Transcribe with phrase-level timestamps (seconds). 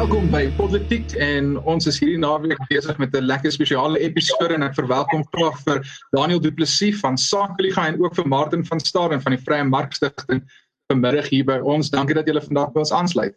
[0.00, 4.62] Welkom by Politiek en ons is hierdie naweek besig met 'n lekker spesiale episode en
[4.64, 5.82] ek verwelkom graag vir
[6.16, 10.40] Daniel Du Plessis van Sakeliga en ook vir Martin van Staden van die Vrye Markstigting
[10.88, 11.90] vanmiddag hier by ons.
[11.90, 13.36] Dankie dat julle vandag by ons aansluit.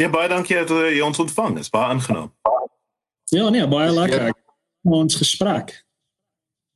[0.00, 1.52] Ja, baie dankie dat jy ons ontvang.
[1.54, 2.32] Dit is baie aangenaam.
[3.24, 4.32] Ja, nee, baie lekker.
[4.82, 5.84] Ons gesprek.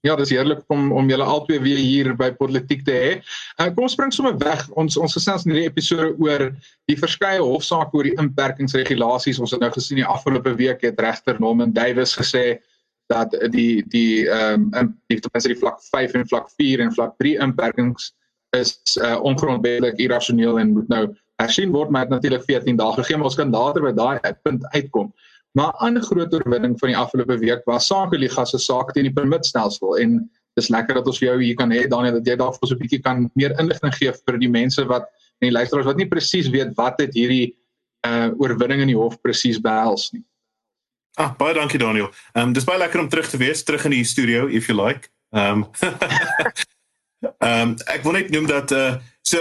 [0.05, 3.13] Ja, dis heerlik om om julle albei weer hier by Politiek te hê.
[3.57, 4.67] Uh, kom ons spring sommer weg.
[4.77, 6.51] Ons ons gesels in hierdie episode oor
[6.91, 9.41] die verskeie hofsaake oor die inperkingsregulasies.
[9.41, 12.59] Ons het nou gesien die afgelope week het regter Norman Davis gesê
[13.13, 16.93] dat die die ehm um, die ten minste die vlak 5 en vlak 4 en
[16.93, 18.13] vlak 3 inperkings
[18.55, 21.05] is uh, ongrondwettig, irrasioneel en moet nou
[21.41, 24.69] hersien word, maar dit natuurlik 14 dae gegee, maar ons kan later by daai punt
[24.77, 25.11] uitkom.
[25.55, 29.99] Maar 'n groot oorwinning van die afgelope week was Sakeliga se saak teen die permitstelsel
[29.99, 32.75] en dis lekker dat ons jou hier kan hê Daniel dat jy daar vir so
[32.75, 35.03] 'n bietjie kan meer inligting gee vir die mense wat
[35.41, 37.57] en die luisteraars wat nie presies weet wat het hierdie
[38.07, 40.25] uh oorwinning in die hof presies behels nie.
[41.17, 42.11] Ah, baie dankie Daniel.
[42.35, 44.87] Ehm um, dis baie lekker om terug te wees, terug in die studio if you
[44.87, 45.09] like.
[45.33, 45.71] Ehm um,
[47.39, 49.41] Ehm um, ek wil net noem dat uh so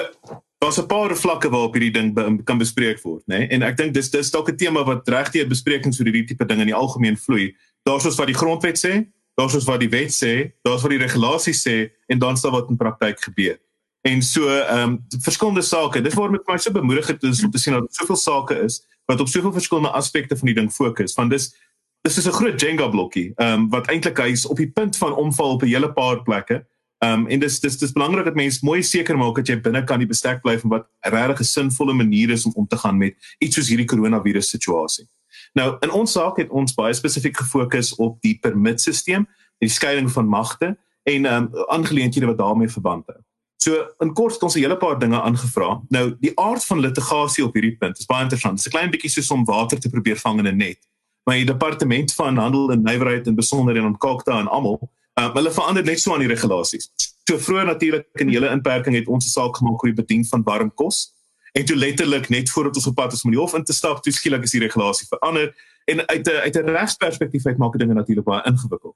[0.64, 3.38] daar's 'n paar vlakke waarop hierdie ding be kan bespreek word, nê?
[3.38, 3.47] Nee?
[3.47, 6.59] En ek dink dis dis dalk 'n tema wat regtig besprekings oor hierdie tipe ding
[6.59, 7.55] in die algemeen vloei.
[7.83, 9.05] Daar's soos wat die grondwet sê,
[9.36, 12.70] daar's soos wat die wet sê, daar's wat die regulasies sê en dan staan wat
[12.70, 13.58] in praktyk gebeur.
[14.03, 16.02] En so ehm um, verskillende sake.
[16.02, 19.27] Dit word met my so bemoedigend om te sien dat soveel sake is wat op
[19.27, 21.14] soveel verskillende aspekte van die ding fokus.
[21.14, 21.53] Van dis
[22.02, 24.98] dis is 'n groot Jenga blokkie, ehm um, wat eintlik hy is op die punt
[24.98, 26.66] van omval op 'n hele paar plekke.
[27.04, 29.82] Ehm um, en dis dis dis belangrik dat mense mooi seker maak dat jy binne
[29.84, 32.98] kan die bestek bly van wat regtig 'n sinvolle manier is om om te gaan
[32.98, 35.08] met iets soos hierdie koronavirus situasie.
[35.54, 39.26] Nou, in ons saak het ons baie spesifiek gefokus op die permitstelsel,
[39.60, 43.20] die skeiding van magte en ehm um, aangeleenthede wat daarmee verband hou.
[43.58, 45.82] So, in kort het ons 'n hele paar dinge aangevra.
[45.90, 48.58] Nou, die aard van litigasie op hierdie punt is baie interessant.
[48.58, 50.80] Dit is 'n klein bietjie soos om water te probeer vang in 'n net.
[51.23, 55.52] Maar die departement van handel en nywerheid en besonder en onkalkte en almal Uh, hulle
[55.52, 56.90] verander net so aan die regulasies.
[57.30, 60.26] So vroeër natuurlik in die hele inperking het ons 'n saak gemaak oor die bedien
[60.26, 61.14] van warm kos.
[61.54, 64.02] En toe letterlik net voordat ons op pad is om die hof in te stap,
[64.02, 65.54] toe skielik is die regulasie verander
[65.86, 68.96] en uit 'n uit 'n regsperspektief uit maak dinge natuurlik baie ingewikkeld.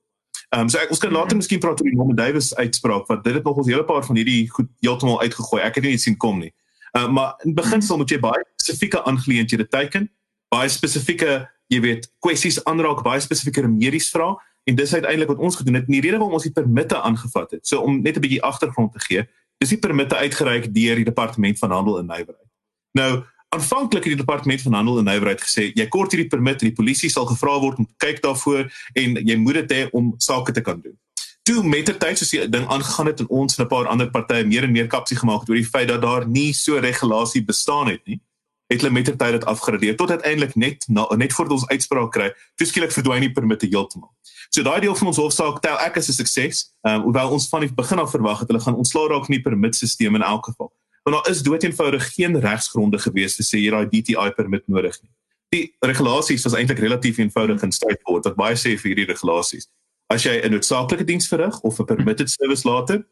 [0.49, 3.23] Ehm um, so ek ons kan later miskien praat oor die Norman Davis uitspraak wat
[3.23, 5.61] dit het nog ons hele paar van hierdie goed heeltemal uitgegooi.
[5.61, 6.53] Ek het nie iets sien kom nie.
[6.91, 10.09] Ehm uh, maar in beginsel moet jy baie spesifieke aangeleenthede teiken,
[10.49, 15.55] baie spesifieke, jy weet, kwessies aanraak, baie spesifieke remedies vra En dis uiteindelik wat ons
[15.55, 15.85] gedoen het.
[15.87, 18.99] Die rede waarom ons die permitte aangevat het, so om net 'n bietjie agtergrond te
[18.99, 22.49] gee, is die permitte uitgereik deur die departement van handel en nywerheid.
[22.91, 26.67] Nou, aanvanklik het die departement van handel en nywerheid gesê jy kort hierdie permit en
[26.67, 30.51] die polisie sal gevra word om kyk daarvoor en jy moet dit hê om sake
[30.51, 30.97] te kan doen.
[31.43, 34.11] Toe met die tyd soos die ding aangegaan het en ons en 'n paar ander
[34.11, 37.43] partye meer en meer kapsie gemaak het oor die feit dat daar nie so regulasie
[37.45, 38.19] bestaan het nie
[38.67, 42.11] het hulle met die tyd dit afgradeer tot uiteindelik net na, net voor ons uitspraak
[42.11, 44.11] kry, toeskielik verdwyn die permitte heeltemal.
[44.49, 46.73] So daai deel van ons hofsaak tel ek as 'n sukses.
[46.83, 49.41] Um, hoewel ons van die begin af verwag het hulle gaan ontslaa raak van die
[49.41, 50.71] permitstelsel in elk geval.
[51.03, 55.11] Want daar is doeteenvoudig geen regsgronde gewees te sê jy daai DTI permit nodig nie.
[55.49, 58.25] Die regulasies was eintlik relatief eenvoudig en straightforward.
[58.25, 59.69] Wat baie sê vir hierdie regulasies.
[60.09, 63.05] As jy 'n noodsaaklike diens verrig of 'n permitted service later,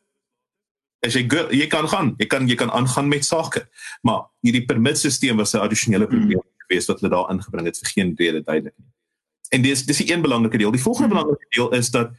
[1.06, 3.66] as jy good, jy kan gaan, jy kan jy kan aangaan met sake.
[4.02, 6.66] Maar hierdie permitstelsel was 'n addisionele probleem hmm.
[6.68, 8.92] geweest wat hulle daar ingebring het vir geen rede duidelik nie.
[9.50, 10.72] En dis dis die een belangrike deel.
[10.72, 11.18] Die volgende hmm.
[11.18, 12.12] belangrike deel is dat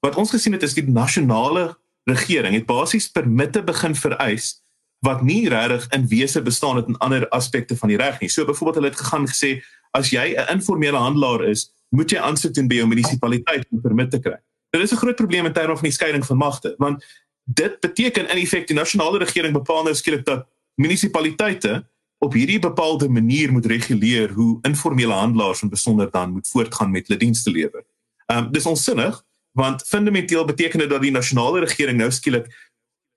[0.00, 4.60] wat ons gesien het is die nasionale regering het basies permitte begin vereis
[5.04, 8.28] wat nie regtig in wese bestaan het in ander aspekte van die reg nie.
[8.28, 9.60] So byvoorbeeld hulle het gegaan gesê
[9.92, 14.10] as jy 'n informele handelaar is, moet jy aansoek doen by jou munisipaliteit om permit
[14.10, 14.38] te kry.
[14.70, 17.04] Dit is 'n groot probleem in terme van die skeiding van magte, want
[17.44, 21.84] dit beteken in effek die nasionale regering bepaal nou skielik dat munisipaliteite
[22.18, 27.06] op hierdie bepaalde manier moet reguleer hoe informele handelaars en besonder dan moet voortgaan met
[27.06, 27.84] hulle dienste lewer.
[28.26, 32.48] Ehm um, dis onsinnig want fundamenteel beteken dit dat die nasionale regering nou skielik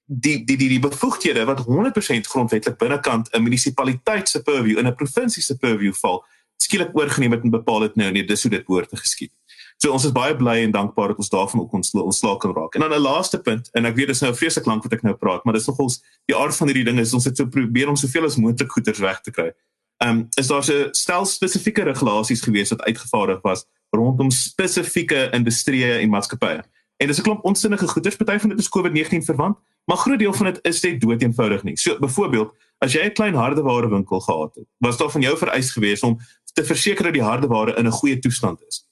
[0.05, 4.95] die die die die bevoegdhede wat 100% grondwetlik binnekant 'n munisipaliteit se purview en 'n
[4.95, 6.25] provinsie se purview val
[6.57, 9.31] skielik oorgeneem het en bepaal het nou nee dis hoe dit behoort te geskied.
[9.77, 12.75] So ons is baie bly en dankbaar dat ons daarvan ook ons ontslaak kan raak.
[12.75, 15.03] En dan 'n laaste punt en ek weet dit is nou vreeslik lank wat ek
[15.03, 17.87] nou praat, maar dis nogals die aard van hierdie ding is ons het so probeer
[17.87, 19.51] om soveel as moontlik goeders weg te kry.
[19.97, 26.01] Ehm um, is daar 'n stel spesifieke regulasies gewees wat uitgevaardig was rondom spesifieke industrieë
[26.01, 26.63] en maatskappye.
[26.97, 30.33] En dis 'n klomp onsinnige goeders, party van dit is COVID-19 verwant, maar groot deel
[30.33, 31.77] van dit is net dood eenvoudig nie.
[31.77, 35.71] So byvoorbeeld, as jy 'n klein hardeware winkel gehad het, was daar van jou vereis
[35.71, 36.19] gewees om
[36.53, 38.86] te verseker dat die hardeware in 'n goeie toestand is.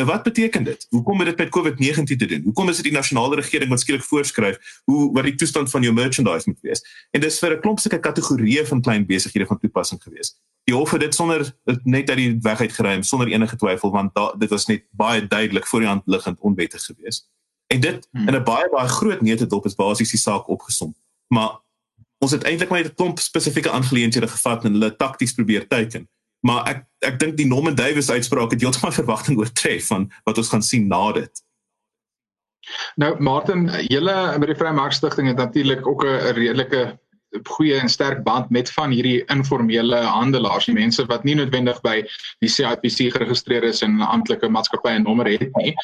[0.00, 0.86] Nou wat beteken dit?
[0.88, 2.42] Hoekom het dit met COVID-19 te doen?
[2.42, 5.92] Hoekom is dit die nasionale regering wat skielik voorskryf hoe wat die toestand van jou
[5.94, 6.80] merchandise moet wees?
[7.10, 10.40] En dis vir 'n klomp sulke kategorieë van klein besighede van toepassing gewees.
[10.64, 14.14] die hof het dit sonder dit net uit die weg uitgeruim sonder enige twyfel want
[14.14, 17.28] da, dit was net baie duidelik voor die hand liggend onwettig geweest.
[17.66, 18.28] En dit hmm.
[18.28, 20.94] in 'n baie baie groot neutedop is basies die saak opgesom.
[21.26, 21.50] Maar
[22.18, 26.08] ons het eintlik maar 'n klomp spesifieke aangeleenthede gevat en hulle takties probeer teiken.
[26.46, 30.50] Maar ek ek dink die Norman Davis uitspraak het heeltemal verwagting oortref van wat ons
[30.52, 31.44] gaan sien na dit.
[33.00, 36.98] Nou Martin, julle by die Vrye Mark Stichting het natuurlik ook 'n redelike
[37.46, 42.00] goeie en sterk band met van hierdie informele handelaars, die mense wat nie noodwendig by
[42.42, 45.74] die CIPC geregistreer is en 'n amptelike maatskappy en nommer het nie.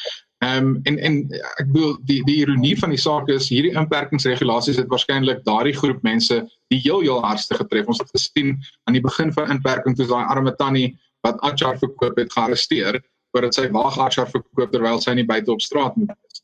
[0.43, 1.15] Ehm um, en en
[1.59, 6.01] ek bedoel die die ironie van die saak is hierdie inperkingsregulasies het waarskynlik daardie groep
[6.03, 7.87] mense die heel heel hardste getref.
[7.87, 12.17] Ons het gesien aan die begin van inperking toe daai arme tannie wat achar verkoop
[12.17, 16.43] het gearresteer voordat sy wag achar verkoop terwyl sy nie buite op straat moet wees.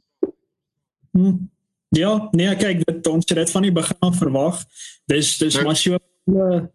[1.13, 1.49] Hmm.
[1.93, 4.63] Ja, nee, kyk, dit ons het dit van die begin af verwag.
[5.05, 5.63] Dis dis ja.
[5.63, 6.69] maar so 'n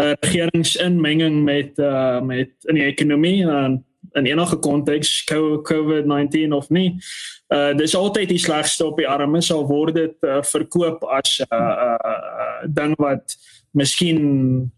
[0.00, 5.24] uh, regeringsinmenging met uh met in die ekonomie en in enige konteks
[5.72, 6.96] COVID-19 of nie.
[7.48, 11.54] Uh dis altyd die slegste op die arme sal word dit uh, verkoop as 'n
[11.54, 13.36] uh, uh, uh, ding wat
[13.72, 14.20] miskien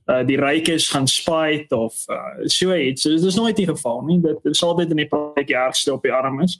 [0.06, 3.02] uh, die rykes gaan spyt of uh, so iets.
[3.02, 4.20] So, dis nooit die geval nie.
[4.22, 6.58] Dit is altyd in die plek die ergste op die armes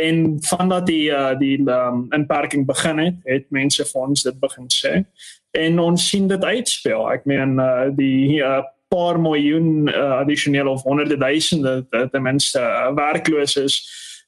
[0.00, 4.70] en vandat die uh, die um, inperking begin het, het mense vir ons dit begin
[4.72, 5.04] sê
[5.54, 7.04] en ons sien dit uitspeel.
[7.14, 12.90] Ek meen uh, die uh, paar miljoen uh, addisioneel of honderde duisende ten minste uh,
[12.96, 13.78] werkloos is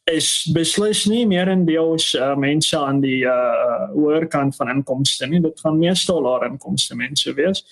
[0.06, 5.26] is beslis nie meer in deels uh, mense aan die uh, hoër kant van inkomste
[5.26, 5.42] nie.
[5.42, 7.64] Dit gaan meestal laer inkomste mense wees.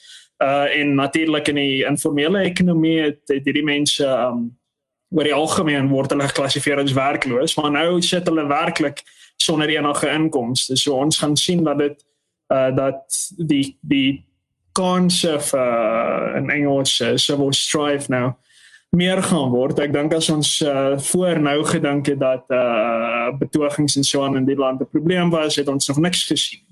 [0.43, 4.49] Uh en natuurlik in die informele ekonomie het, het hierdie mense um,
[5.15, 9.05] oor die algemeen word hulle geklassifiseer as werkloos, maar nou sit hulle werklik
[9.39, 10.77] sonder enige inkomste.
[10.77, 12.03] So ons gaan sien dat dit
[12.51, 14.25] uh dat die die
[14.75, 18.33] kanse vir uh, in Engels uh, civil strife nou
[18.95, 19.79] meer gaan word.
[19.83, 24.37] Ek dink as ons uh, voor nou gedink het dat uh betogings en so aan
[24.37, 26.63] in die land 'n probleem was, het ons nog niks gesien.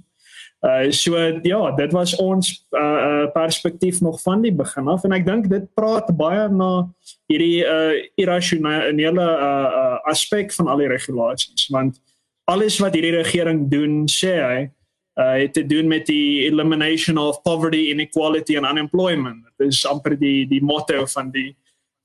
[0.62, 5.12] Uh so ja, dit was ons uh, uh perspektief nog van die begin af en
[5.12, 6.88] ek dink dit praat baie na
[7.26, 11.98] hierdie uh irrasionele uh, uh aspek van al die regulasies want
[12.44, 14.60] alles wat hierdie regering doen sê hy
[15.18, 19.42] uh het te doen met die elimination of poverty inequality and unemployment.
[19.58, 21.56] Dit is amper die die motto van die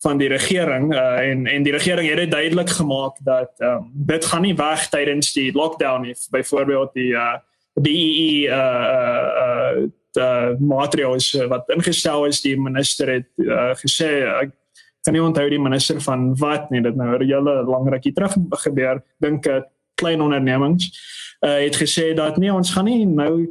[0.06, 4.26] van die regering uh en en die regering het dit duidelik gemaak dat um dit
[4.26, 6.16] gaan nie weg tydens die lockdown nie.
[6.32, 7.38] Byvoorbeeld die uh
[7.74, 8.86] BEE uh
[9.46, 14.54] uh uh maatreëls wat ingestel is die minister het uh, gesê ek
[15.06, 18.34] kan nie onthou die minister van wat nie dit nou hele lang rukkie terug
[18.66, 20.90] gebeur dink ek klein ondernemings
[21.46, 23.48] uh, het gesê dat nee ons gaan nie nou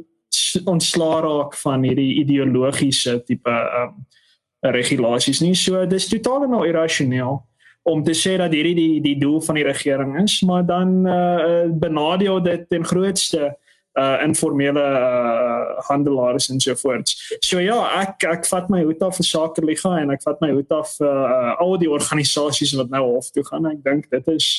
[0.67, 3.97] ontslaa raak van hierdie ideologiese tipe um
[4.75, 7.41] regulasies nie so dis totaal en al irrasioneel
[7.87, 11.69] om te sê dat hierdie die die doel van die regering is maar dan uh,
[11.71, 13.55] benadeel dit ten grootste
[13.97, 17.09] uh informele uh handelaars en so voort.
[17.39, 20.71] So ja, ek ek vat my hoed af vir Sakeliga en ek vat my hoed
[20.73, 23.65] af vir uh, al die organisasies wat nou hof toe gaan.
[23.71, 24.49] Ek dink dit is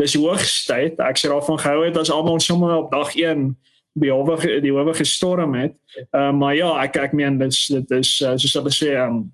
[0.00, 0.98] dis hoogstyd.
[0.98, 3.52] Ek sê daarvan gehou het as almal sommer op dag 1
[3.96, 5.76] die howe die howe gestorm het.
[6.12, 9.24] Uh maar ja, ek ek meen dis dit is uh, soos hulle sê um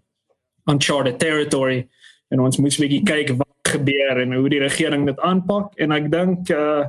[0.71, 1.83] uncharted territory
[2.31, 5.93] en ons moet 'n bietjie kyk wat gebeur en hoe die regering dit aanpak en
[5.93, 6.89] ek dink uh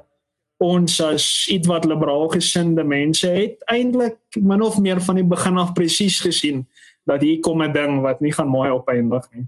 [0.63, 5.73] ons as ietwat liberaal gesinde mense het eintlik min of meer van die begin af
[5.73, 6.63] presies gesien
[7.03, 9.45] dat hier kom 'n ding wat nie gaan mooi opeindig nie.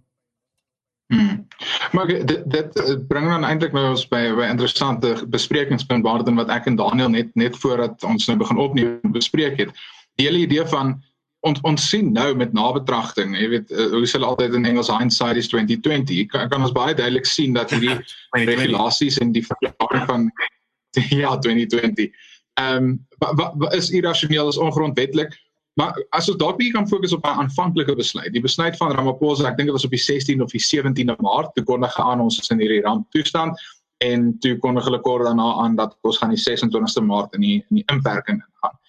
[1.07, 1.47] Hmm.
[1.91, 6.49] Maar dit dit eh, bring dan eintlik nou ons by 'n interessante besprekingspunt waarden wat
[6.49, 9.69] ek en Daniel net net voordat ons nou begin opneem bespreek het.
[10.15, 11.03] Die hele idee van
[11.39, 15.37] ons ons sien nou met nabetragting, jy weet uh, hoe hulle altyd in Engels hindsight
[15.37, 16.25] is 2020.
[16.25, 17.99] Kan, kan ons baie duidelik sien dat hierdie
[18.51, 20.31] regulasies en die verklaring van
[21.23, 22.09] ja 2020.
[22.55, 25.37] Ehm um, wat wa, is irrasioneel is ongrondwetlik.
[25.79, 29.49] Maar as ons dalk bietjie kan fokus op 'n aanvanklike besluit, die besluit van Ramaphosa,
[29.49, 32.21] ek dink dit was op die 16 of die 17de Maart, toe kon hulle aan
[32.21, 33.59] ons is in hierdie ramptoestand
[34.03, 37.57] en toe kon hulle kort daarna aan dat ons gaan die 26ste Maart in die
[37.69, 38.79] in die inperking ingaan.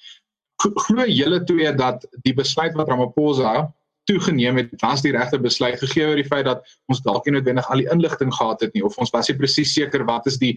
[0.86, 3.74] Glo julle twee dat die besluit wat Ramaphosa
[4.06, 7.66] toegeneem het, was die regte besluit gegee oor die feit dat ons dalk nie noodwendig
[7.70, 10.54] al die inligting gehad het nie of ons was nie presies seker wat is die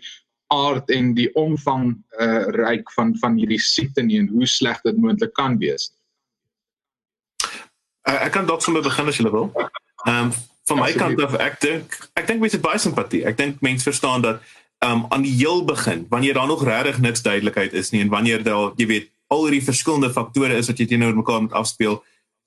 [0.54, 4.98] aard en die omvang uh ryk van van hierdie siekte nie en hoe sleg dit
[4.98, 5.90] moontlik kan wees.
[8.10, 9.52] Uh, ek kan dalk sommer begin as jy wil.
[10.06, 10.32] Ehm um,
[10.70, 13.24] van my kant af ek dink ek dink mense het baie simpatie.
[13.26, 14.42] Ek dink mense verstaan dat
[14.86, 18.44] um, aan die heel begin wanneer daar nog regtig niks duidelikheid is nie en wanneer
[18.44, 21.98] daar jy weet al hierdie verskillende faktore is wat jy teenoor mekaar moet afspeel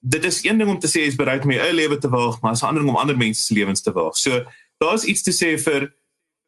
[0.03, 2.41] dit is een ding om te sê jy's bereid om jou eie lewe te waag,
[2.41, 4.17] maar is 'n ander ding om ander mense se lewens te waag.
[4.17, 4.45] So
[4.79, 5.95] daar's iets te sê vir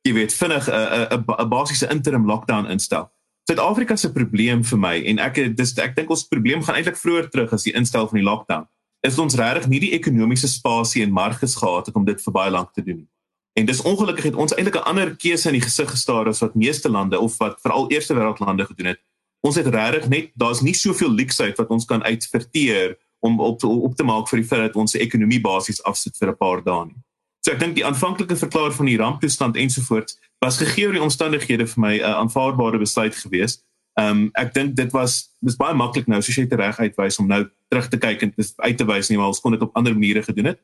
[0.02, 3.10] jy weet vinnig 'n 'n 'n basiese interim lockdown instel.
[3.46, 7.30] Suid-Afrika se probleem vir my en ek dis ek dink ons probleem gaan eintlik vroeër
[7.30, 8.66] terug as die instel van die lockdown.
[9.04, 12.50] Is ons regtig nie die ekonomiese spasie en marges gehad het om dit vir baie
[12.50, 13.10] lank te doen nie.
[13.54, 16.54] En dis ongelukkig het ons eintlik 'n ander keuse in die gesig gestaar as wat
[16.54, 19.00] meeste lande of wat veral eerste wêreldlande gedoen het.
[19.40, 23.94] Ons het regtig net daar's nie soveel leksheid wat ons kan uitverteer om op op
[23.96, 27.00] te maak vir die feit dat ons ekonomie basies afsit vir 'n paar dae nie.
[27.44, 31.66] So ek dink die aanvanklike verklaring van die ramptoestand ensovoorts was gegee oor die omstandighede
[31.66, 33.64] vir my 'n uh, aanvaarbare besluit geweest.
[33.94, 37.18] Ehm um, ek dink dit was dis baie maklik nou soos jy dit reg uitwys
[37.22, 39.62] om nou terug te kyk en dit uit te wys nie maar ons kon dit
[39.62, 40.60] op ander maniere gedoen het.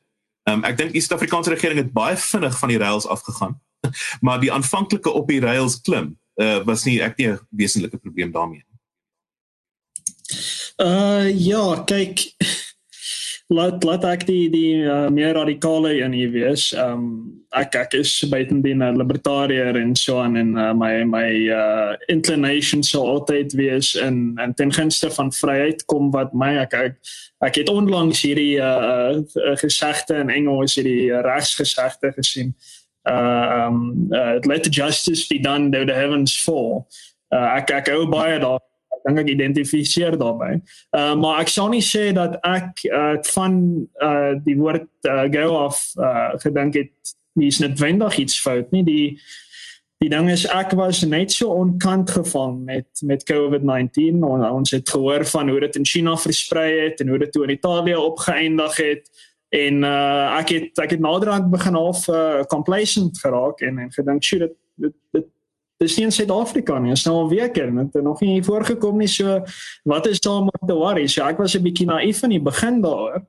[0.50, 3.60] Um, ek dink die Suid-Afrikaanse regering het baie vinnig van die rails afgegaan.
[4.26, 8.32] maar die aanvanklike op die rails klim uh, was nie ek nie 'n wesenlike probleem
[8.32, 8.64] daarmee.
[10.80, 12.34] Uh ja, kyk
[13.50, 16.70] laat laat ek die die uh, meer radikale een hier wees.
[16.78, 21.96] Um ek ek is buitendien 'n libertariër en so aan en uh, my my uh
[22.06, 26.94] inclination sou altyd wees in en ten gunste van vryheid kom wat my ek ek,
[27.42, 32.54] ek het onlangs hierdie uh, uh gesegde in Engels hierdie uh, regsgesegde gesien.
[33.02, 36.86] Uh um uh, let the justice be done though the heavens fall.
[37.34, 38.62] Uh ek ek hou baie daar
[39.06, 40.60] dink ek identifiseer daarbey.
[40.96, 43.60] Uh maar ek sou nie sê dat ek uh van
[44.02, 48.84] uh die woord uh, go off uh gedink het nie is netwendig iets fout nie.
[48.84, 49.06] Die
[50.00, 54.88] die ding is ek was net so onkant gevang met met COVID-19 en ons het
[54.88, 58.78] gehoor van hoe dit in China versprei het en hoe dit toe in Italië opgeëindig
[58.80, 59.10] het
[59.50, 64.24] en uh ek het ek het naderhand begin half uh, complacent geraak en en gedink
[64.24, 65.28] sy dit dit, dit
[65.80, 69.08] dis nie in Suid-Afrika nie, is nou al en dit het nog nie voorgekom nie.
[69.08, 69.40] So
[69.84, 71.06] wat is daar om te worry?
[71.08, 73.24] So ek was 'n bietjie naïef in die begin daaroor.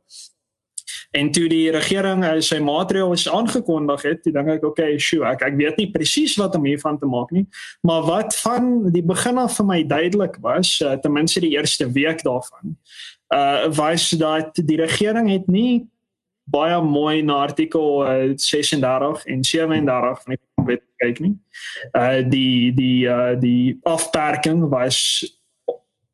[1.12, 5.58] En toe die regering uh, sy maatreëls aangekondig het, dink ek okay, sjoe, ek ek
[5.60, 7.46] weet nie presies wat om hiervan te maak nie,
[7.84, 11.90] maar wat van die begin af vir my duidelik was, uh, ten minste die eerste
[11.92, 12.78] week daarvan,
[13.36, 15.91] uh was dat die regering het nie
[16.52, 21.36] baie mooi na artikel uh, 36 en 37 van die wet nie.
[21.98, 25.22] Uh die die uh die afperking was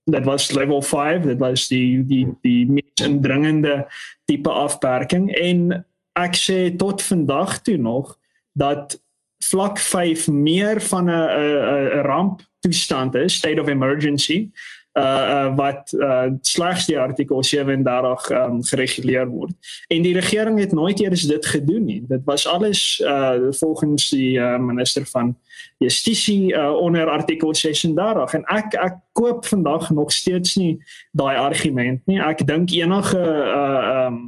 [0.08, 3.88] dit was level 5 dit was die die die mees indringende
[4.26, 5.86] tipe afperking en
[6.18, 8.16] ek sê tot vandag toe nog
[8.58, 8.96] dat
[9.44, 14.50] vlak 5 meer van 'n 'n ramp toestand is state of emergency
[14.98, 19.54] uh, uh wat uh slegs die artikel 37 um gereguleer word.
[19.88, 22.02] En die regering het nooit eers dit gedoen nie.
[22.08, 25.36] Dit was alles uh volgens die uh, minister van
[25.78, 30.78] Justisie uh onder artikel 36 en ek ek koop vandag nog steeds nie
[31.12, 32.20] daai argument nie.
[32.22, 34.20] Ek dink enige uh um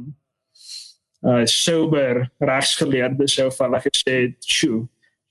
[1.26, 4.86] uh sober regsgeleerde sou van hulle gesê, "Sjoe,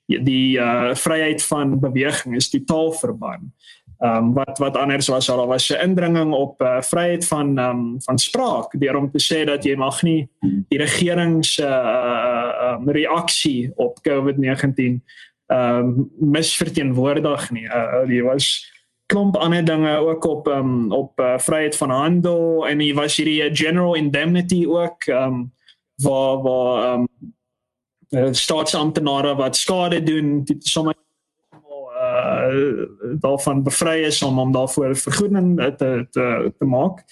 [0.06, 3.52] die uh vryheid van beweging is totaal verban."
[4.00, 7.70] Ehm um, wat wat anders was daar was 'n indringing op uh, vryheid van ehm
[7.70, 10.30] um, van spraak deur om te sê dat jy mag nie
[10.68, 15.04] die regering se uh, uh, reaksie op COVID-19
[15.46, 17.66] ehm um, misverteenwoordig nie.
[17.66, 18.72] Uh, die was
[19.06, 23.56] klomp ander dinge ook op um, op uh, vryheid van handel en hier was hierdie
[23.56, 25.54] general indemnity ook ehm um,
[25.96, 27.06] waar waar ehm
[28.10, 31.09] um, staatsamptenare wat skade doen sommer uh
[33.20, 37.04] daarvan bevry is om om daarvoor vergoeding te te te maak.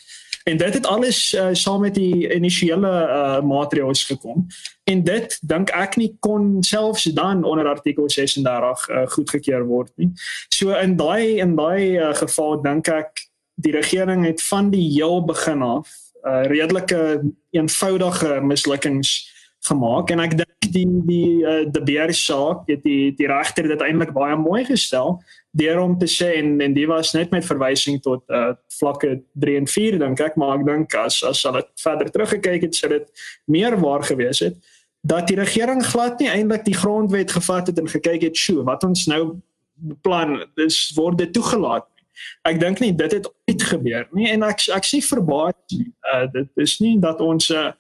[0.47, 4.47] En dit het alles uh, saam met die initiële uh maatreëls gekom.
[4.83, 10.11] En dit dink ek nie kon selfs dan onder artikel 36 uh, goedgekeur word nie.
[10.55, 13.27] So in daai in daai uh, geval dink ek
[13.59, 15.91] die regering het van die heel begin af
[16.27, 19.11] uh redelike eenvoudige mislukkings
[19.67, 20.11] gemaak.
[20.13, 24.13] En ek dink die die uh, die beer saak het die die regter dit eintlik
[24.15, 25.17] baie mooi gestel
[25.57, 29.57] deur om te sê en en die was net met verwysing tot uh, vlakke 3
[29.63, 30.39] en 4 dink ek.
[30.39, 34.57] Maar ek dink as as hulle verder teruggekyk het sou dit meer waar gewees het
[35.07, 38.83] dat die regering glad nie eintlik die grondwet gevat het en gekyk het sjoe wat
[38.83, 39.37] ons nou
[40.03, 41.85] plan dis word dit toegelaat
[42.47, 44.29] Ek dink nie dit het ooit gebeur nie.
[44.31, 45.89] En ek ek sê verbaas nie.
[46.13, 47.71] Uh, dit is nie dat ons 'n uh,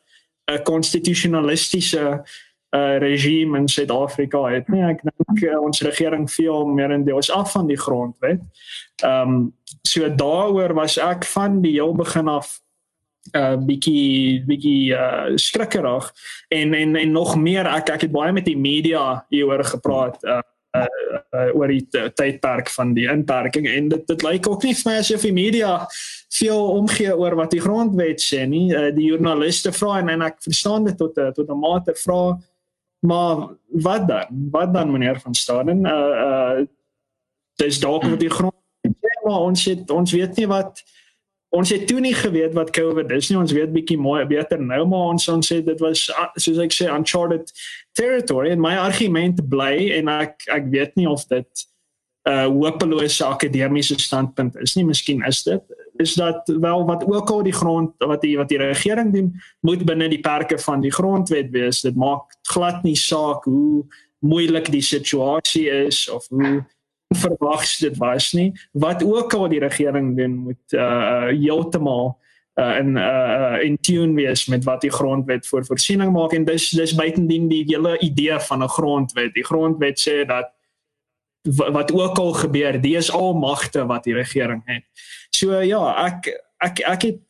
[0.51, 2.23] 'n konstitusionalistiese
[2.75, 4.83] uh regime in Suid-Afrika het nie.
[4.83, 8.41] Ek dink uh, ons regering veel meer in deels af van die grondwet.
[9.03, 9.53] Ehm um,
[9.87, 12.59] so daaroor was ek van die heel begin af
[13.35, 16.11] uh bietjie bietjie uh skrikkerig
[16.47, 20.43] en en en nog meer ek ek het baie met die media hieroor gepraat uh,
[20.83, 23.67] uh uh, oor die tydperk van die inperking.
[23.67, 25.73] En dit dit lyk ook nie vir my asof die media
[26.37, 28.67] veel omgee oor wat die grondwet sê nie.
[28.73, 32.37] Uh, die joernaliste vra en, en ek verstaan dit tot tot 'n mate vra
[32.99, 34.49] maar wat dan?
[34.51, 35.85] Wat dan meneer van Staden?
[35.85, 36.65] Uh uh
[37.55, 40.83] dis dalk met die grond ja, maar ons het ons weet nie wat
[41.49, 43.37] ons het toe nie geweet wat COVID is nie.
[43.39, 46.89] Ons weet bietjie mooi beter nou maar ons ons sê dit was soos ek sê
[46.91, 47.51] uncharted
[47.97, 48.51] territory.
[48.51, 51.67] En my argument bly en ek ek weet nie of dit
[52.27, 54.85] 'n uh, hopelose akademiese standpunt is nie.
[54.85, 55.63] Miskien is dit
[55.97, 59.85] is dat wel wat ook al die grond wat die wat die regering doen moet
[59.85, 61.81] binne die perke van die grondwet wees.
[61.81, 63.85] Dit maak glad nie saak hoe
[64.19, 66.65] moeilik die situasie is of hoe
[67.15, 68.51] verwags dit was nie.
[68.71, 72.17] Wat ook al die regering doen moet uh heeltemal
[72.59, 76.33] uh in uh in tune wees met wat die grondwet vir voorsiening maak.
[76.33, 79.33] En dis dis buitendien die hele idee van 'n grondwet.
[79.33, 80.51] Die grondwet sê dat
[81.55, 84.83] wat ook al gebeur dis al magte wat die regering het.
[85.29, 87.21] So ja ek ek ek het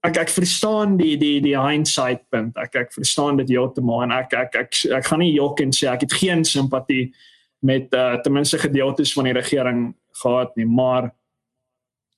[0.00, 2.56] ek ek verstaan die die die hindsight punt.
[2.56, 5.90] Ek ek verstaan dit heeltemal en ek ek ek, ek gaan nie jok en sê
[5.92, 7.12] ek het geen simpatie
[7.60, 11.10] met uh, ten minste gedeeltes van die regering gehad nie maar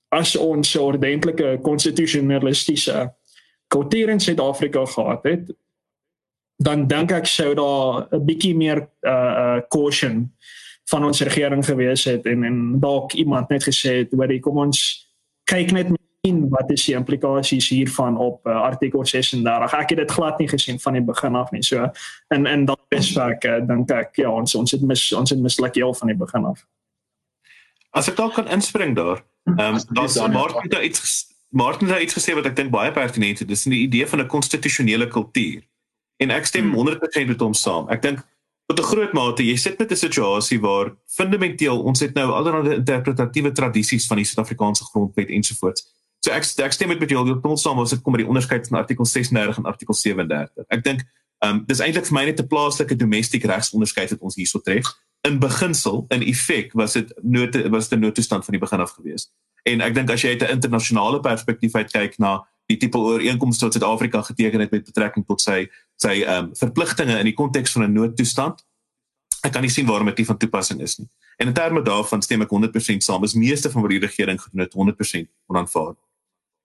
[0.09, 3.13] as ons 'n ordentlike konstitusionalistiese
[3.67, 5.53] kultuur in Suid-Afrika gehad het
[6.55, 10.31] dan dink ek sou daar 'n bietjie meer uh uh caution
[10.89, 15.09] van ons regering gewees het en en dalk iemand net gesê het hoor kom ons
[15.43, 15.89] kyk net
[16.27, 20.47] en wat is die implikasies hiervan op uh, artikel 36 ek het dit glad nie
[20.47, 21.63] gesien van die begin af nie.
[21.67, 21.89] So
[22.31, 25.75] in in daardie aspek uh, dink ek ja ons ons het mis ons het misluk
[25.75, 26.63] heel van die begin af.
[27.91, 29.19] As ek dalk kan inspring daar
[29.51, 33.43] ehm um, daar's Martin daar iets Martin het iets gesê wat ek dink baie pertinent
[33.43, 35.59] is dis die idee van 'n konstitusionele kultuur.
[36.23, 37.27] En ek stem 100% hmm.
[37.27, 37.89] met hom saam.
[37.89, 38.23] Ek dink
[38.71, 42.75] tot 'n groot mate jy sit met 'n situasie waar fundamenteel ons het nou allerlei
[42.75, 45.83] interpretatiewe tradisies van die Suid-Afrikaanse grondwet ensovoorts
[46.23, 48.67] So ek ek stem met jou op ons saam as dit kom by die onderskeid
[48.69, 50.67] van artikel 36 en artikel 37.
[50.71, 51.03] Ek dink
[51.43, 54.87] ehm um, dis eintlik vir my net 'n plaaslike domestiek regsonderskeid wat ons hierso tref.
[55.27, 58.95] In beginsel, in effek was dit nood was dit 'n noodtoestand van die begin af
[58.95, 59.31] gewees.
[59.63, 63.65] En ek dink as jy uit 'n internasionale perspektief uit kyk na die tipe ooreenkomste
[63.65, 67.71] wat Suid-Afrika geteken het met betrekking tot sy sy ehm um, verpligtinge in die konteks
[67.71, 68.63] van 'n noodtoestand,
[69.43, 71.09] ek kan nie sien waarom dit nie van toepassing is nie.
[71.37, 73.23] En in terme daarvan stem ek 100% saam.
[73.23, 76.12] Is meeste van wat die regering gedoen het 100% onaanvaarbaar.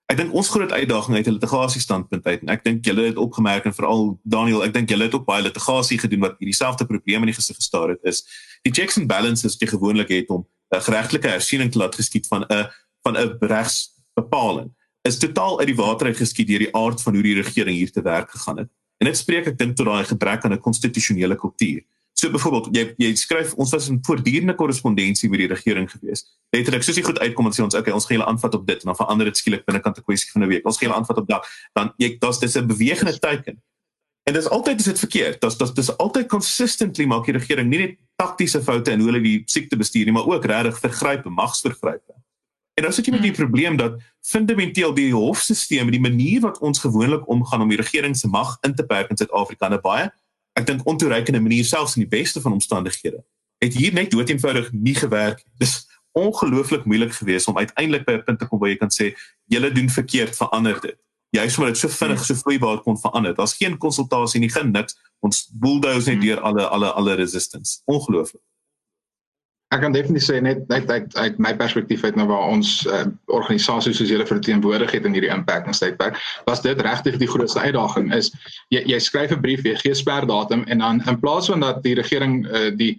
[0.08, 3.18] Ek dink ons groot uitdaging uit 'n litigasie standpunt uit en ek dink julle het
[3.20, 6.86] opgemerk en veral Daniel, ek dink julle het ook baie litigasie gedoen wat hierdie selfde
[6.86, 8.24] probleme in die gesig gestaar het is
[8.64, 12.26] die checks and balances wat jy gewoonlik het om 'n geregtelike hersiening te laat geskied
[12.26, 12.70] van 'n
[13.04, 14.72] van 'n regsbepaling
[15.04, 17.92] is totaal uit die water uit geskied deur die aard van hoe die regering hier
[17.92, 18.70] te werk gegaan het.
[19.00, 21.82] En dit spreek ek dink tot daai gebrek aan 'n konstitusionele kultuur.
[22.18, 26.24] So byvoorbeeld jy jy skryf ons was in voortdurende korrespondensie met die regering gewees.
[26.50, 28.82] Letterlik soos jy goed uitkom en sê ons okay, ons gee hulle aanvat op dit
[28.82, 30.66] en dan verander dit skielik binnekant 'n kwessie van 'n week.
[30.66, 31.46] Ons gee hulle aanvat op dat
[31.78, 33.62] dan jy daar's dis 'n bewegende teken.
[34.24, 35.40] En dis altyd is dit verkeerd.
[35.40, 39.22] Dis dis dis altyd consistently maak die regering nie net taktiese foute in hoe hulle
[39.22, 42.14] die siekte bestuur nie, maar ook regtig vergrype, magsvergrype.
[42.74, 46.78] En nou sit jy met die probleem dat fundamenteel die hofstelsel, die manier wat ons
[46.78, 50.10] gewoonlik omgaan om die regering se mag in te perk in Suid-Afrika, 'n baie
[50.58, 53.22] ek dink ontoereikende manier selfs in die beste van omstandighede
[53.58, 55.44] het hier net dood eenvoudig nie gewerk.
[55.58, 59.14] Dis ongelooflik moeilik geweest om uiteindelik by 'n punt te kom waar jy kan sê
[59.44, 60.96] julle doen verkeerd verander dit.
[61.30, 63.34] Juist omdat dit so vinnig so vloeibaar kon verander.
[63.34, 64.96] Daar's geen konsultasie nie geen niks.
[65.20, 67.80] Ons bulldoze net deur alle alle alle resistance.
[67.84, 68.42] Ongelooflik
[69.68, 73.04] Ek kan definitief sê net net uit uit my perspektief uit nou waar ons uh,
[73.26, 76.16] organisasie soos julle verteenwoordig het in hierdie impakingstydperk,
[76.48, 78.32] was dit regtig die grootste uitdaging is
[78.72, 81.94] jy jy skryf 'n brief, jy gee sperdatum en dan in plaas van dat die
[82.00, 82.96] regering uh, die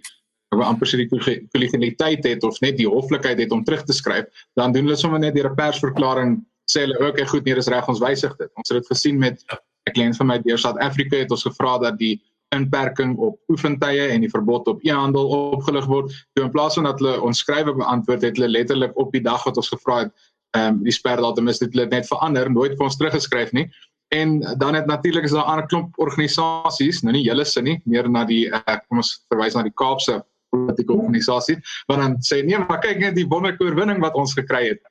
[0.50, 4.26] amper sê die kollegialiteit het of net die hoflikheid het om terug te skryf,
[4.58, 6.38] dan doen hulle sommer net deur 'n persverklaring
[6.70, 8.50] sê hulle ook okay, goed, nee, dis reg, ons wysig dit.
[8.54, 11.78] Ons het dit gesien met 'n kliënt van my deur South Africa het ons gevra
[11.78, 12.20] dat die
[12.54, 16.14] inperking op oefentye en die verbod op e-handel opgelig word.
[16.34, 19.44] Toe in plaas van dat hulle ons skrywe beantwoord het, hulle letterlik op die dag
[19.46, 20.12] wat ons gevra het,
[20.56, 23.68] ehm um, die sperdatum is dit net verander, nooit vir ons teruggeskryf nie.
[24.10, 27.80] En dan het natuurlik is daar 'n ander klomp organisasies, nou nie julle sin nie,
[27.84, 32.42] meer na die uh, kom ons verwys na die Kaapse politieke organisasie, wat dan sê
[32.44, 34.82] nee, maar kyk net die wonderlike oorwinning wat ons gekry het.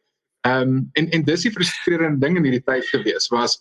[0.48, 3.60] Ehm um, en en dis die frustrerende ding in hierdie tyd gewees was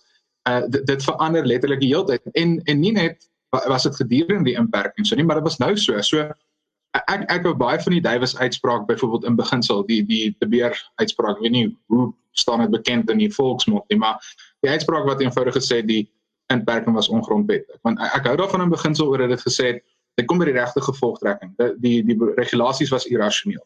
[0.49, 4.59] uh dit verander letterlik die hele tyd en en nie net was dit gedurende die
[4.61, 6.29] inperking so nie maar dit was nou so so
[6.93, 10.77] ek ek hou baie van die Davies uitspraak byvoorbeeld in beginsel die die te beer
[11.03, 14.19] uitspraak weet nie hoe staan dit bekend in die volksmond nie maar
[14.61, 16.05] die uitspraak wat eenvoudig gesê die
[16.53, 19.79] inperking was ongrondwettig want ek hou daarvan in beginsel oor dit gesê
[20.19, 21.53] Dit kom by die regte gevolgtrekking.
[21.59, 23.63] Die die, die regulasies was irrasioneel.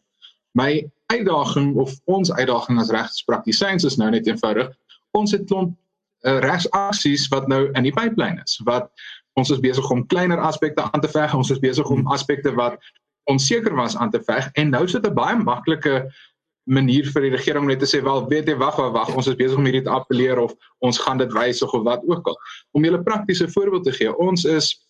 [0.57, 4.69] My uitdaging of ons uitdaging as regspraktisyns is nou net eenvoudig.
[5.17, 8.91] Ons het klomp uh, regsaksies wat nou in die pipeline is wat
[9.39, 11.33] ons is besig om kleiner aspekte aan te veg.
[11.33, 12.77] Ons is besig om aspekte wat
[13.31, 16.03] onseker was aan te veg en nou sit 'n baie maklike
[16.63, 19.35] manier vir die regering om net te sê wel weet jy wag wag ons is
[19.35, 22.37] besig om hierdie te appeleer of ons gaan dit wysig of wat ook al.
[22.71, 24.87] Om julle praktiese voorbeeld te gee, ons is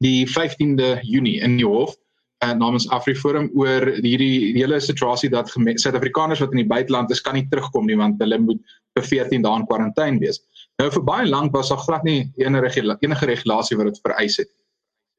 [0.00, 1.96] die 15de Junie in die hof
[2.44, 7.36] uh, namens AfriForum oor hierdie hele situasie dat Suid-Afrikaners wat in die buiteland is kan
[7.38, 8.60] nie terugkom nie want hulle moet
[8.96, 10.42] vir 14 dae in kwarantyne wees.
[10.80, 14.50] Nou vir baie lank was daar glad nie enige enige regulasie wat dit vereis het.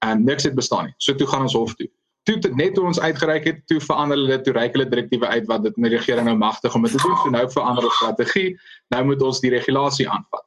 [0.06, 0.96] En niks het bestaan nie.
[0.98, 1.90] So toe gaan ons hof toe.
[2.24, 5.46] Toe dit net toe ons uitgereik het, toe verander hulle toe reik hulle direktiewe uit
[5.48, 7.16] wat dit in die regering nou magtig om dit te doen.
[7.22, 8.58] So nou verander ons strategie.
[8.96, 10.46] Nou moet ons die regulasie aanvat.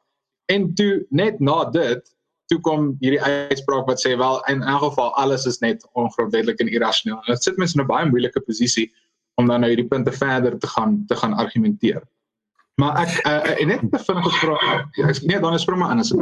[0.53, 2.13] En toe net na dit
[2.47, 6.71] toe kom hierdie uitspraak wat sê wel in elk geval alles is net ongrondwettig en
[6.71, 7.19] irrasioneel.
[7.27, 8.87] Dit sit mense in 'n baie moeilike posisie
[9.35, 12.01] om dan nou hierdie punte verder te gaan te gaan argumenteer.
[12.77, 14.57] Maar ek uh, net te vinnig gevra.
[15.09, 16.13] Ek nee, dan is vir my anders.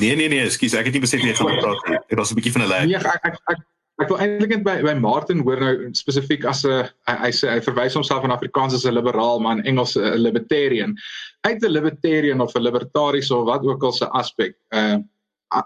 [0.00, 1.98] Nee nee nee, ekskuus, ek het nie besef jy gaan praat nie.
[2.08, 2.84] Dit was 'n bietjie van 'n lag.
[2.86, 3.64] Nee, ek ek ek
[4.02, 7.50] ek wil eintlik net by by Martin hoor nou spesifiek as 'n hy, hy sê
[7.50, 10.94] hy verwys homself aan Afrikaans as 'n liberaal, maar in Engels 'n libertarian.
[11.42, 14.54] Uit 'n libertarian of 'n libertariese of wat ook al se aspek.
[14.70, 15.02] Uh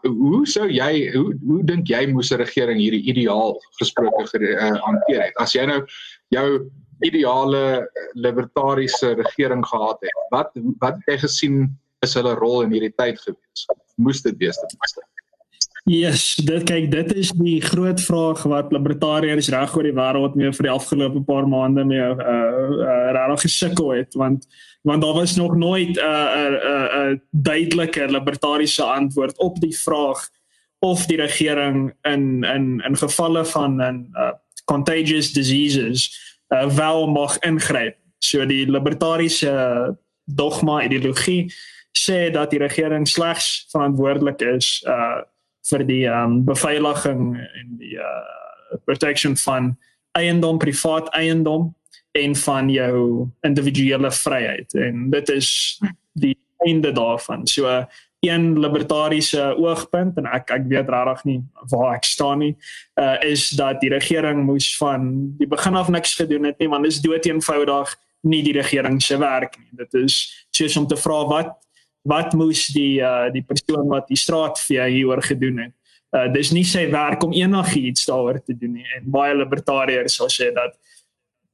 [0.02, 5.22] hoe sou jy hoe hoe dink jy moes 'n regering hierdie ideaal gesproke uh, hanteer
[5.22, 5.37] het?
[5.37, 5.87] As jy nou
[6.35, 10.22] jou ideale libertariese regering gehad het.
[10.30, 11.59] Wat wat het jy gesien
[12.04, 13.66] is hulle rol in hierdie tyd gewees?
[13.96, 15.04] Moes dit wees ten minste?
[15.87, 20.50] Yes, dit kyk dit is die groot vraag wat libertariërs reg oor die wêreld mee
[20.50, 24.48] vir die afgelope paar maande mee uh uh regtig gesukkel het want
[24.82, 29.61] want daar was nog nooit 'n uh, 'n uh, 'n uh, duidelike libertariese antwoord op
[29.61, 30.26] die vraag
[30.78, 36.11] of die regering in in in gevalle van 'n uh, contagious diseases
[36.48, 37.96] uh, wel mag ingryp.
[38.18, 41.52] So die libertariese dogma ideologie
[41.96, 45.22] sê dat die regering slegs verantwoordelik is uh
[45.66, 49.72] vir die um beveiliging en die uh protection van
[50.18, 51.72] eiendom, privaat eiendom
[52.14, 55.50] en van jou individuele vryheid en dit is
[56.12, 57.46] die einde daarvan.
[57.46, 57.85] So uh,
[58.20, 62.55] een libertariese oogpunt en ek ek weet regtig nie waar ek staan nie
[63.00, 66.85] uh is dat die regering moes van die begin af niks gedoen het nie want
[66.85, 69.70] dit is dood eenvoudig nie die regering se werk nie.
[69.85, 71.55] Dit is soos om te vra wat
[72.07, 75.74] wat moes die uh die persoon wat die straat vir hieroor gedoen het.
[76.14, 80.31] Uh dis nie sy werk om enigiets daaroor te doen nie en baie libertariërs sal
[80.33, 80.76] sê dat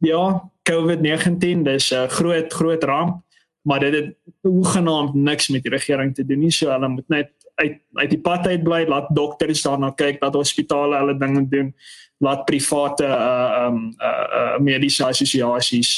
[0.03, 3.23] ja COVID-19 dis 'n groot groot ramp
[3.63, 6.51] maar dit het hoegenaamd niks met die regering te doen nie.
[6.51, 10.35] So hulle moet net uit uit die pad uit bly, laat dokters daarna kyk, dat
[10.35, 11.75] hospitale hulle dinge doen,
[12.23, 15.91] laat private uh um uh, uh mediese assosiasies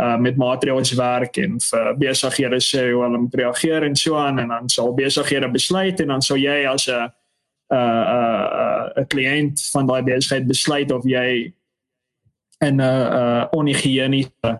[0.00, 4.38] uh met maatreëls werk en vir besighede sê hoe hulle moet reageer en so aan
[4.42, 7.08] en dan sal besighede besluit en dan sal jy as 'n
[7.72, 11.52] uh uh kliënt van daai besigheid besluit of jy
[12.58, 13.44] en 'n uh,
[14.44, 14.56] uh,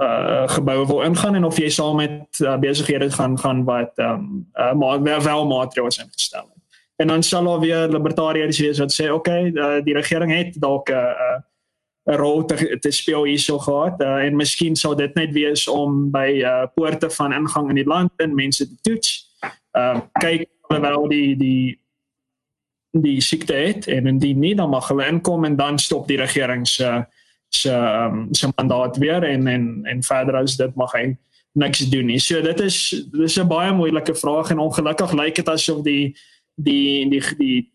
[0.00, 4.78] uh geboue wil ingaan en of jy saam met uh, besighede gaan gaan wat ehm
[4.78, 6.62] maar wel, wel maatreëls ingestel het.
[6.96, 8.92] En dan sal daar weer libertariërs wees wat
[9.84, 11.38] die regering het dalk 'n uh,
[12.10, 16.40] 'n rol te, te speel hierso gehad en miskien sou dit net wees om by
[16.42, 19.28] uh, poorte van ingang in die land en mense te toets.
[19.70, 20.48] Ehm uh, kyk
[21.08, 21.80] die die
[22.90, 26.66] die siekte het en indien nie dan mag hulle inkom en dan stop die regering
[27.50, 31.16] se um, se mandaat weer en en en verder as dit mag hy
[31.52, 32.18] niks doen nie.
[32.18, 32.76] So dit is
[33.12, 36.16] dis 'n baie moeilike vraag en ongelukkig lyk dit asof die
[36.54, 37.70] die die die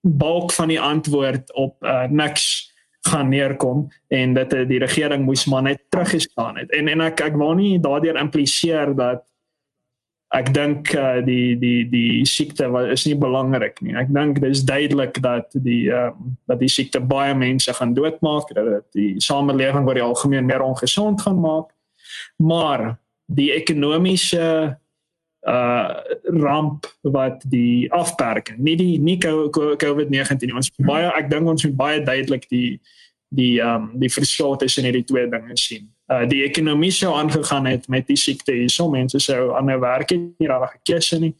[0.00, 2.68] bulk van die antwoord op uh, niks
[3.00, 6.70] gaan neerkom en dat die regering moes maar net teruggestaan het.
[6.70, 9.24] En en ek ek wou nie daardeur impliseer dat
[10.30, 13.96] ek dink uh, die die die siekte wat is nie belangrik nie.
[13.98, 18.52] Ek dink dit is duidelik dat die um, dat die siekte baie mense gaan doodmaak,
[18.54, 21.74] dat dit die samelewing oor die algemeen meer ongesond gaan maak.
[22.38, 22.94] Maar
[23.26, 24.76] die ekonomiese
[25.40, 25.88] uh
[26.36, 32.02] ramp wat die afperking, nie die nie COVID-19 ons baie ek dink ons moet baie
[32.04, 32.76] duidelik die
[33.30, 37.88] die um die verskil tussen hierdie twee dinge sien uh, die ekonomie sou aangegaan het
[37.88, 38.88] met die siekte hierso.
[38.90, 41.34] Mense sou 'n werk nie rarig gekies nie.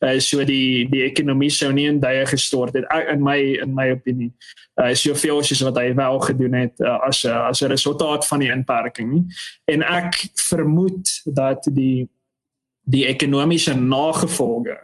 [0.00, 3.90] Uh, so die die ekonomie sou nie in duie gestort het in my in my
[3.90, 4.32] opinie.
[4.76, 8.26] Uh, so veel soos wat hy wel gedoen het uh, as uh, as 'n resultaat
[8.26, 9.24] van die inperking nie.
[9.64, 12.08] En ek vermoed dat die
[12.84, 14.78] die ekonomiese nagevolge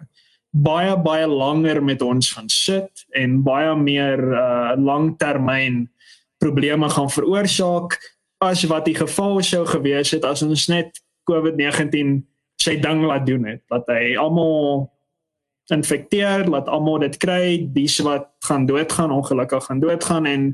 [0.53, 5.87] baie baie langer met ons gaan sit en baie meer uh langtermyn
[6.39, 7.97] probleme gaan veroorsaak
[8.43, 10.99] as wat die geval sou gewees het as ons net
[11.31, 12.23] COVID-19
[12.63, 13.63] sy ding laat doen het.
[13.71, 14.89] Dat hy almal
[15.71, 20.49] infekteer laat almal dit kry dis wat gaan doodgaan ongelukkig gaan doodgaan en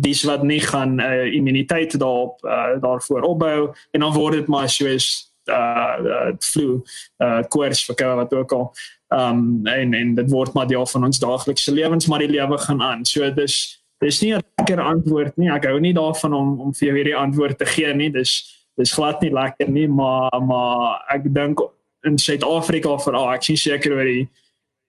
[0.00, 3.70] dis wat nie gaan uh, immuniteit daarop uh, daarvoor opbou.
[3.92, 6.80] En dan word dit maar soos uh, uh flu
[7.20, 8.72] uh koors vir wat ook al.
[9.08, 12.82] Um en en dit word maar deel van ons daaglikse lewens maar die lewe gaan
[12.82, 13.04] aan.
[13.04, 15.50] So dis dis nie 'n lekker antwoord nie.
[15.50, 18.10] Ek hou nie daarvan om om vir jou hierdie antwoord te gee nie.
[18.10, 21.60] Dis dis glad nie lekker nie maar maar ek dink
[22.04, 24.26] in Suid-Afrika veral ek sien seker oor die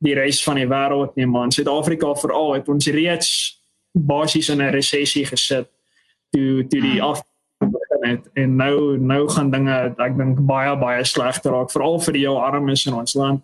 [0.03, 3.29] die reis van die wêreld nie maar in Suid-Afrika veral het ons reeds
[3.93, 5.69] basies in 'n resessie gesit
[6.31, 7.09] toe toe die hmm.
[7.09, 7.23] af
[8.05, 8.29] het.
[8.33, 12.37] En nou nou gaan dinge ek dink baie baie slegter raak veral vir die jou
[12.37, 13.43] armes in ons land.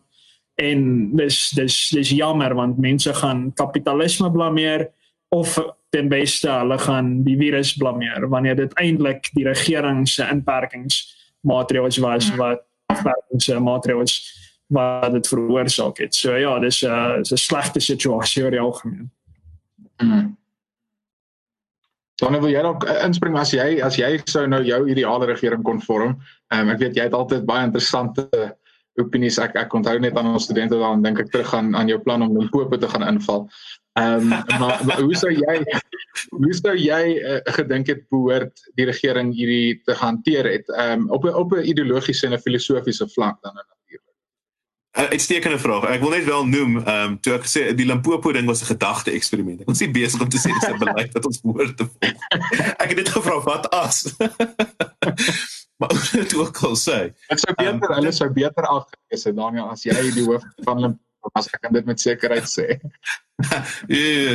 [0.61, 4.89] En dis dis dis jammer want mense gaan kapitalisme blameer
[5.31, 5.55] of
[5.89, 12.29] ten beste hulle gaan die virus blameer wanneer dit eintlik die regering se inperkingsmaatreëls was
[12.29, 12.37] hmm.
[12.37, 14.19] wat inperkingsmaatreëls
[14.71, 16.15] wat dit veroorsaak het.
[16.15, 19.11] So ja, dis 'n uh, 'n slegte situasie oor die algemeen.
[20.03, 20.37] Mm.
[22.15, 25.63] Dan wil jy dalk uh, inspring as jy as jy sou nou jou ideale regering
[25.63, 26.19] kon vorm.
[26.53, 28.29] Um, ek weet jy het altyd baie interessante
[28.99, 29.39] opinies.
[29.39, 32.21] Ek ek onthou net aan ons studente dan dink ek terug aan aan jou plan
[32.21, 33.47] om Limpopo te gaan inval.
[33.99, 35.57] Ehm um, maar, maar hoe sou jy
[36.29, 41.27] hoe sou jy uh, gedink het behoort die regering hierdie te hanteer het um, op
[41.27, 44.15] op 'n ideologiese en 'n filosofiese vlak dan natuurlik.
[44.91, 45.83] 'n Uitstekende vraag.
[45.83, 48.71] Ek wil net wel noem, ehm um, toe ek gesê die Limpopo ding was 'n
[48.75, 49.63] gedagte eksperiment.
[49.65, 52.19] Ons is besig om te sê dis 'n beleid wat ons behoort te volg.
[52.77, 54.15] Ek het dit gevra wat as.
[55.81, 56.99] Maar dit ook al sê.
[57.31, 60.83] Dit sou beter, um, hulle sou beter afgewees het Daniel as jy die hoof van
[60.85, 62.75] Limpopo as ek kan dit met sekerheid sê.
[63.89, 64.33] Ja.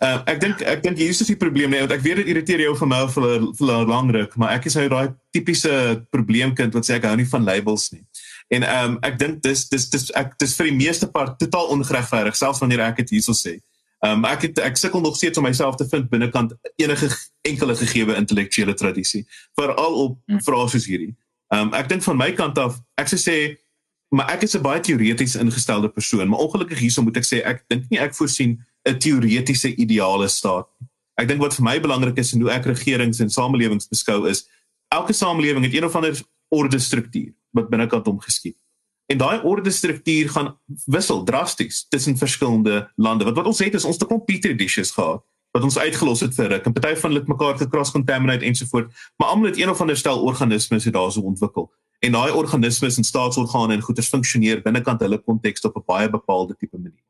[0.00, 2.62] Uh, ek dink ek dink hier is die probleem nee, want ek weet dit irriteer
[2.64, 3.26] jou van my vir
[3.58, 5.72] vir lang ruk, maar ek is hy daai tipiese
[6.14, 8.00] probleemkind wat sê ek hou nie van labels nie.
[8.48, 11.68] En ehm um, ek dink dis dis dis ek dis vir die meeste part totaal
[11.76, 13.58] ongeregverdig selfs wanneer ek dit hierso sê.
[13.98, 17.08] Ehm um, ek het, ek sukkel nog steeds om myself te vind binnekant enige
[17.42, 19.24] enkele gegeewe intellektuele tradisie,
[19.58, 20.38] veral op hm.
[20.46, 21.14] vrae soos hierdie.
[21.54, 23.38] Ehm um, ek dink van my kant af, ek sê sê
[24.14, 27.64] maar ek is 'n baie teoreties ingestelde persoon, maar ongelukkig hierso moet ek sê ek
[27.68, 28.58] dink nie ek voorsien
[28.88, 30.88] 'n teoretiese ideale staat nie.
[31.18, 34.46] Ek dink wat vir my belangrik is en hoe ek regerings en samelewings beskou is,
[34.94, 36.14] elke samelewing het een of ander
[36.48, 38.56] orde struktuur wat binnekant hom geskied.
[39.08, 40.52] En daai orde struktuur gaan
[40.84, 43.24] wissel drasties tussen verskillende lande.
[43.24, 45.24] Wat wat ons het is ons te kom petri dishes gehad
[45.56, 48.92] wat ons uitgelos het vir ruk en party van hulle het mekaar gekras contaminate ensovoort,
[49.16, 51.70] maar almal het een of ander stel organismes het daarso ontwikkel
[52.04, 56.56] en daai organismes en staatsorgane en goeders funksioneer binnekant hulle konteks op 'n baie bepaalde
[56.56, 57.07] tipe manier.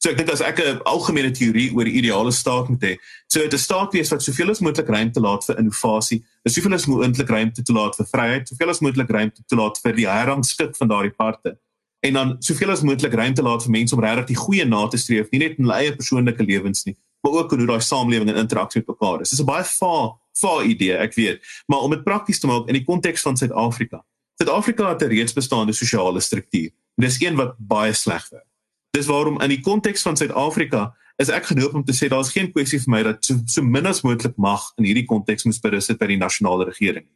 [0.00, 2.96] So ek dink as ek 'n algemene teorie oor die ideale staat moet hê,
[3.28, 7.28] dit 'n staat wees wat soveel as moontlik ruimte laat vir innovasie, soveel as moontlik
[7.28, 11.58] ruimte toelaat vir vryheid, soveel as moontlik ruimte toelaat vir die herrangskik van daardie parte
[12.00, 14.96] en dan soveel as moontlik ruimte laat vir mense om regtig die goeie na te
[14.96, 18.32] streef, nie net in hulle eie persoonlike lewens nie, maar ook in hoe daai samelewing
[18.32, 19.30] in interaksie met mekaar is.
[19.30, 22.74] Dis 'n baie vaar vaar idee, ek weet, maar om dit prakties te maak in
[22.74, 24.04] die konteks van Suid-Afrika.
[24.40, 26.70] Suid-Afrika het 'n reeds bestaande sosiale struktuur.
[26.96, 28.49] Dis een wat baie sleg werk.
[28.90, 30.90] Dis waarom in die konteks van Suid-Afrika
[31.22, 33.86] is ek genoop om te sê daar's geen kwessie vir my dat so, so min
[33.86, 37.06] as moontlik mag in hierdie konteks moet berus sit by die nasionale regering.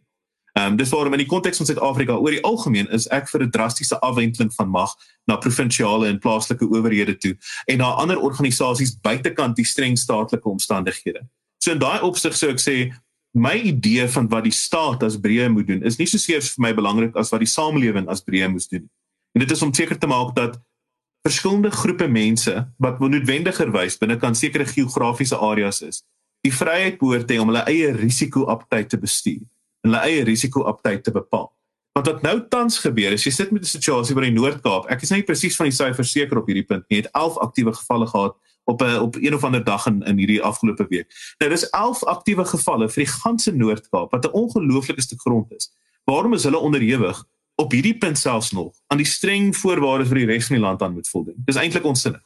[0.54, 3.42] Ehm um, dis waarom in die konteks van Suid-Afrika oor die algemeen is ek vir
[3.42, 4.92] 'n drastiese afwenteling van mag
[5.26, 7.34] na provinsiale en plaaslike owerhede toe
[7.66, 11.26] en na ander organisasies buitekant die streng staatlike omstandighede.
[11.58, 12.94] So in daai opsig sou ek sê
[13.34, 16.62] my idee van wat die staat as breë moet doen is nie so seer vir
[16.62, 18.86] my belangrik as wat die samelewing as breë moet doen.
[19.34, 20.60] En dit is om seker te maak dat
[21.24, 26.02] verskillende groepe mense wat noodwendigerwys binne kan sekere geografiese areas is,
[26.44, 29.40] die vryheid behoort te om hulle eie risiko-aptyd te bestuur
[29.84, 31.48] en hulle eie risiko-aptyd te bepaal.
[31.96, 35.02] Want wat nou tans gebeur is jy sit met 'n situasie waar in Noord-Kaap, ek
[35.02, 38.06] is nie presies van die syfers seker op hierdie punt nie, het 11 aktiewe gevalle
[38.06, 41.08] gehad op 'n op een of ander dag in in hierdie afgelope week.
[41.38, 45.72] Nou dis 11 aktiewe gevalle vir die ganse Noord-Kaap wat 'n ongelooflike stuk grond is.
[46.04, 50.30] Waarom is hulle onderhewig op hierdie punt selfs nog aan die streng voorwaardes vir die
[50.32, 51.36] res van die land aan moet voldoen?
[51.46, 52.22] Dis eintlik onsinnig.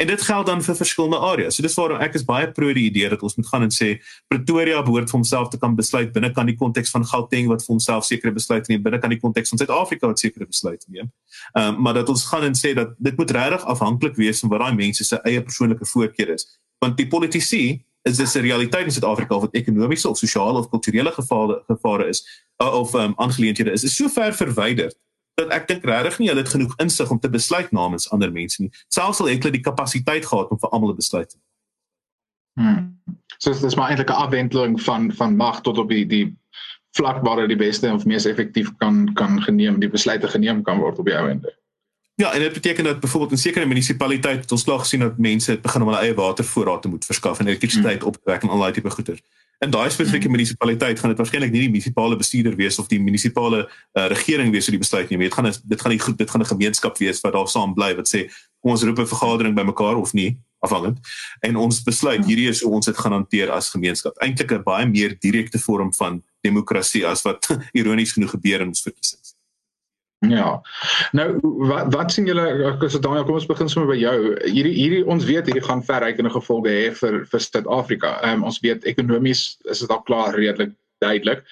[0.00, 1.54] En dit geld dan vir verskillende areas.
[1.54, 3.90] So dis waarom ek is baie pro die idee dat ons moet gaan en sê
[4.32, 7.74] Pretoria behoort vir homself te kan besluit binne kan die konteks van Gauteng wat vir
[7.74, 11.12] homself sekere besluite neem, binne kan die konteks van Suid-Afrika wat sekere besluite neem.
[11.52, 14.54] Ehm um, maar dat ons gaan en sê dat dit moet regtig afhanklik wees van
[14.54, 16.48] wat daai mense se eie persoonlike voorkeur is.
[16.80, 17.62] Want die politici
[18.02, 22.08] is dis 'n realiteit in Suid-Afrika of dit ekonomiese of sosiale of kulturele gevare gevare
[22.08, 24.92] is of ehm um, aangeleenthede is is so ver verwyder
[25.34, 28.62] dat ek dink regtig nie hulle het genoeg insig om te besluit namens ander mense
[28.62, 28.70] nie.
[28.88, 31.48] Selfs al het hulle die kapasiteit gehad om vir almal 'n besluit te neem.
[32.60, 33.00] Hmm.
[33.38, 36.36] So dis maar eintlik 'n afwendeling van van mag tot op die die
[36.96, 40.78] vlak waar dit die beste of mees effektief kan kan geneem, die besluite geneem kan
[40.78, 41.54] word op die einde.
[42.20, 45.60] Ja, en dit beteken dat byvoorbeeld in sekere munisipaliteite het ons klaar gesien dat mense
[45.60, 48.08] begin om hulle eie watervoorraad te moet verskaf en elektrisiteit hmm.
[48.08, 49.20] opwek en al daai tipe goeder.
[49.58, 50.36] In daai spesifieke hmm.
[50.36, 54.68] munisipaliteit gaan dit waarskynlik nie die munisipale bestuurder wees of die munisipale uh, regering wees
[54.68, 55.24] wat die besluit neem.
[55.24, 57.94] Dit gaan dit gaan nie goed, dit gaan 'n gemeenskap wees wat daar saam bly
[57.96, 58.28] wat sê
[58.60, 60.98] ons roep 'n vergadering bymekaar of nie afhangend
[61.40, 64.12] en ons besluit hierdie is hoe ons dit gaan hanteer as gemeenskap.
[64.20, 67.48] Eintlik 'n baie meer direkte vorm van demokrasie as wat
[67.80, 69.19] ironies genoeg gebeur in ons verkiesings.
[70.28, 70.60] Ja.
[71.16, 71.28] Nou
[71.68, 74.16] wat wat sien julle as dit Daniel kom ons begin sommer by jou.
[74.44, 78.18] Hierdie hierdie ons weet hierdie gaan verrykende gevolge hê vir vir Suid-Afrika.
[78.20, 81.46] Ehm um, ons weet ekonomies is dit al klaar redelik duidelik.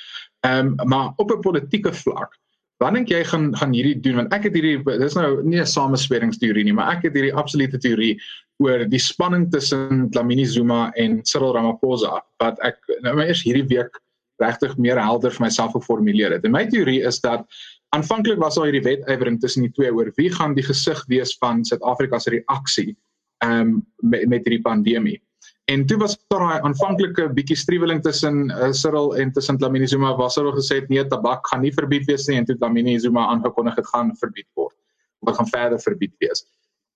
[0.45, 2.37] Ehm um, maar op 'n politieke vlak
[2.79, 5.67] Wat dink jy gaan gaan hierdie doen want ek het hierdie dis nou nie 'n
[5.67, 8.21] samesweringsteorie nie maar ek het hierdie absolute teorie
[8.63, 13.67] oor die spanning tussen Dlamini Zuma en Cyril Ramaphosa wat ek nou maar eers hierdie
[13.67, 13.99] week
[14.39, 16.45] regtig meer helder vir myself geformuleer het.
[16.45, 17.43] En my teorie is dat
[17.97, 21.65] aanvanklik was daar hierdie wetywering tussen die twee oor wie gaan die gesig wees van
[21.65, 22.97] Suid-Afrika se reaksie
[23.45, 25.19] um, met met hierdie pandemie.
[25.69, 30.17] En toe was daar 'n aanvanklike bietjie striweling tussen uh, Cyril en tussen Dlamini Zuma
[30.17, 33.27] waar Cyril gesê het nee tabak gaan nie verbied wees nie en toe Dlamini Zuma
[33.27, 34.75] aangekondig het gaan verbied word.
[35.19, 36.47] Wat gaan verder verbied wees.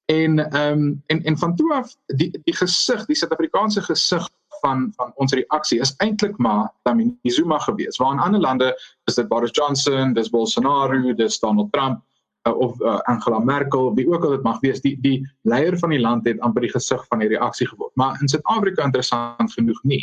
[0.06, 4.30] En ehm um, en en van toe af die die gesig, die Suid-Afrikaanse gesig
[4.62, 7.98] van van ons reaksie is eintlik maar Dlamini Zuma gewees.
[8.00, 8.70] Waar in ander lande
[9.10, 12.00] is dit Boris Johnson, dis Bolsonaro, dis Donald Trump
[12.48, 15.94] uh, of uh, Angela Merkel, wie ook al dit mag wees, die die leier van
[15.94, 17.94] die land het amper die gesig van die reaksie geword.
[18.00, 20.02] Maar in Suid-Afrika interessant genoeg nie.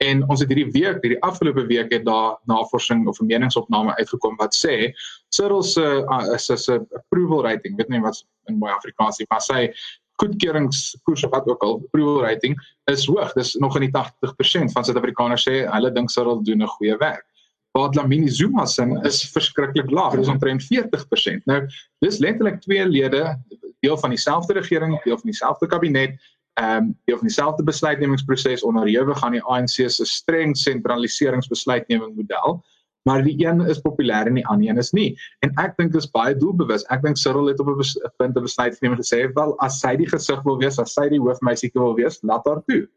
[0.00, 4.36] En ons het hierdie week, hierdie afgelope week het daar navorsing of 'n meningsopname uitgekom
[4.40, 4.92] wat sê
[5.28, 9.44] Cyril se uh, is 'n approval rating, weet nie wat in mooi Afrikaans is, maar
[9.44, 9.72] sê
[10.20, 12.56] goedkeuringskoers of wat ook al approval rating
[12.92, 13.32] is hoog.
[13.32, 17.26] Dis nog in die 80% van Suid-Afrikaners sê hulle dink Cyril doen 'n goeie werk.
[17.72, 20.12] Waar Dlamini Zuma se is verskriklik laag.
[20.12, 21.44] Dit is omtrent 40%.
[21.44, 21.66] Nou,
[21.98, 23.38] dis letterlik twee lede
[23.80, 26.18] deel van dieselfde regering, deel van dieselfde kabinet,
[26.54, 32.64] ehm um, deel van dieselfde besluitnemingsproses onderhewig aan die ANC se streng sentraliseringsbesluitneming model
[33.08, 35.16] maar die een is populêr en die ander een is nie.
[35.40, 36.84] En ek dink dit is baie doelbewus.
[36.90, 37.82] Ek dink Cyril het op 'n
[38.16, 41.08] punt 'n besluit geneem en gesê, "Wel, as sy die gesig wil wees, as sy
[41.08, 42.88] die hoofmeisie wil wees, laat haar toe."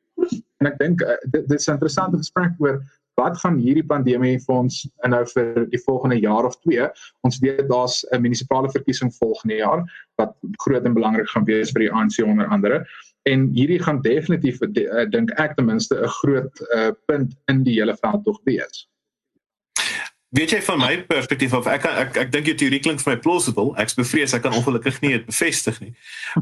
[0.62, 2.82] En ek dink uh, dit, dit is 'n interessante gesprek oor
[3.16, 6.88] wat gaan hierdie pandemie vir ons inhou vir die volgende jaar of twee.
[7.28, 9.84] Ons weet daar's 'n munisipale verkiesing volgende jaar
[10.16, 10.34] wat
[10.66, 12.86] groot en belangrik gaan wees vir die ANC onder andere.
[13.30, 17.80] En hierdie gaan definitief uh, dink ek ten minste 'n groot uh, punt in die
[17.80, 18.88] hele veld tog wees.
[20.34, 23.14] Weet jy van my perspektief of ek ek ek, ek dink jou teorie klink vir
[23.14, 23.76] my plausible.
[23.78, 25.92] Ek bevrees ek kan ongelukkig nie dit bevestig nie.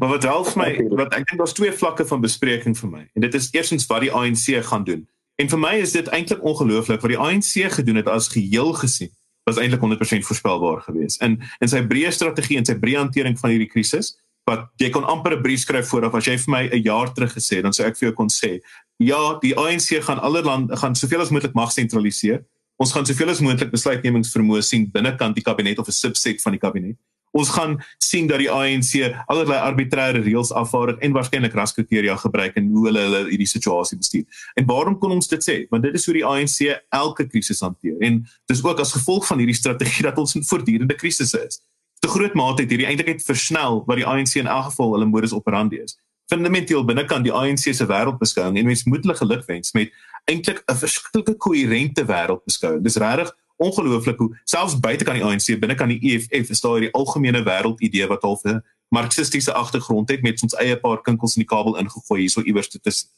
[0.00, 3.02] Maar wat help my wat ek dink daar's twee vlakke van bespreking vir my.
[3.12, 5.04] En dit is eerstens wat die ANC gaan doen.
[5.36, 9.12] En vir my is dit eintlik ongelooflik wat die ANC gedoen het as geheel gesien
[9.44, 11.20] was eintlik 100% voorspelbaar geweest.
[11.20, 14.14] In in sy breë strategie en sy breë hantering van hierdie krisis
[14.48, 17.36] wat jy kon amper 'n brief skryf vooraf as jy vir my 'n jaar terug
[17.36, 18.60] gesê dan sou ek vir jou kon sê
[18.98, 22.42] ja die ANC gaan allerlei gaan soveel as moontlik mag sentraliseer
[22.82, 26.62] Ons gaan soveel as moontlik besluitnemingsvermoë sien binnekant die kabinet of 'n subset van die
[26.62, 26.96] kabinet.
[27.32, 32.68] Ons gaan sien dat die ANC allerlei arbitreëre reëls afvaardig en waarskynlik raskriteria gebruik in
[32.72, 34.24] hoe hulle hulle hierdie situasie bestuur.
[34.54, 35.56] En waarom kon ons dit sê?
[35.70, 36.58] Want dit is hoe die ANC
[36.90, 37.96] elke krisis hanteer.
[38.00, 41.62] En dis ook as gevolg van hierdie strategie dat ons in voortdurende krisisse is.
[42.00, 45.32] Te groot mate het hierdie eintlik versnel wat die ANC in elk geval hulle modus
[45.32, 45.96] operandi is.
[46.32, 49.90] Fundamenteel binnekant die ANC se wêreldbeskouing en mens moet hulle geluk wens met
[50.24, 52.80] eintlik 'n verskillike koherente wêreld beskou.
[52.80, 56.78] Dis regtig ongelooflik hoe selfs buite kan die ANC binne kan die EFF is daar
[56.78, 61.42] hierdie algemene wêreldidee wat half 'n marxistiese agtergrond het met ons eie paar kinkels in
[61.44, 63.08] die kabel ingegooi hierso iewers tussen.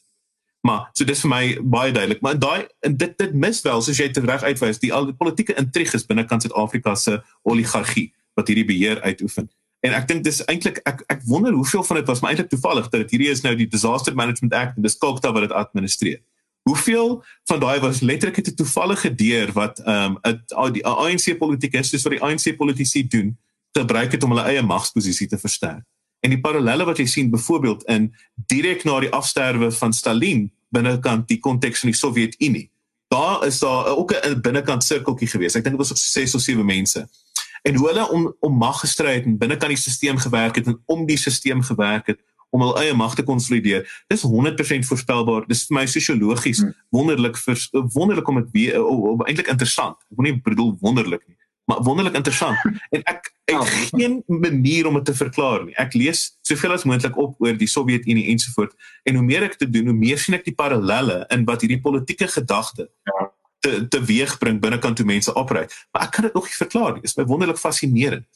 [0.61, 4.09] Maar so dis vir my baie duidelik, maar daai dit dit mis wel soos jy
[4.25, 9.03] reg uitwys, die al die politieke intriges binne kan Suid-Afrika se oligargie wat hierdie beheer
[9.03, 9.51] uitoefen.
[9.85, 12.89] En ek dink dis eintlik ek ek wonder hoeveel van dit was maar eintlik toevallig
[12.89, 16.23] dat dit hierdie is nou die Disaster Management Act en dis Kokta wat dit administreer.
[16.65, 22.03] Hoeveel van daai was letterlik 'n toevallige deur wat ehm um, die ANC politikus soos
[22.03, 23.39] wat die ANC politici doen
[23.73, 25.85] gebruik het om hulle eie magsposisie te versterk.
[26.21, 31.29] En die parallelle wat jy sien byvoorbeeld in direk na die afsterwe van Stalin binnekant
[31.29, 32.71] die konteks van die Sowjetunie.
[33.09, 35.55] Daar is daar ook 'n binnekant sirkeltjie gewees.
[35.55, 37.09] Ek dink dit was ook 6 of 7 mense.
[37.63, 40.83] En hoe hulle om om mag gestry het en binnekant die stelsel gewerk het en
[40.85, 42.21] om die stelsel gewerk het
[42.55, 43.87] om hul eie mag te konsolideer.
[44.13, 45.49] Dis 100% voorspelbaar.
[45.51, 46.75] Dis vir my sosiologies hmm.
[46.95, 47.63] wonderlik vir
[47.97, 48.79] wonderlik om dit weer
[49.27, 49.99] eintlik interessant.
[50.11, 51.39] Ek wil nie bedoel wonderlik nie.
[51.65, 52.61] maar wonderlik interessant.
[52.95, 53.65] En ek het ja.
[53.65, 55.75] geen manier om dit te verklaar nie.
[55.81, 58.75] Ek lees soveel as moontlik op oor die Sowjetunie ensovoort
[59.09, 61.81] en hoe meer ek te doen, hoe meer sien ek die parallelle in wat hierdie
[61.81, 63.27] politieke gedagte ja.
[63.65, 65.65] te teweegbring binnekant hoe mense operei.
[65.93, 67.05] Maar ek kan dit nog nie verklaar nie.
[67.05, 68.29] Dit is my wonderlik fascinerend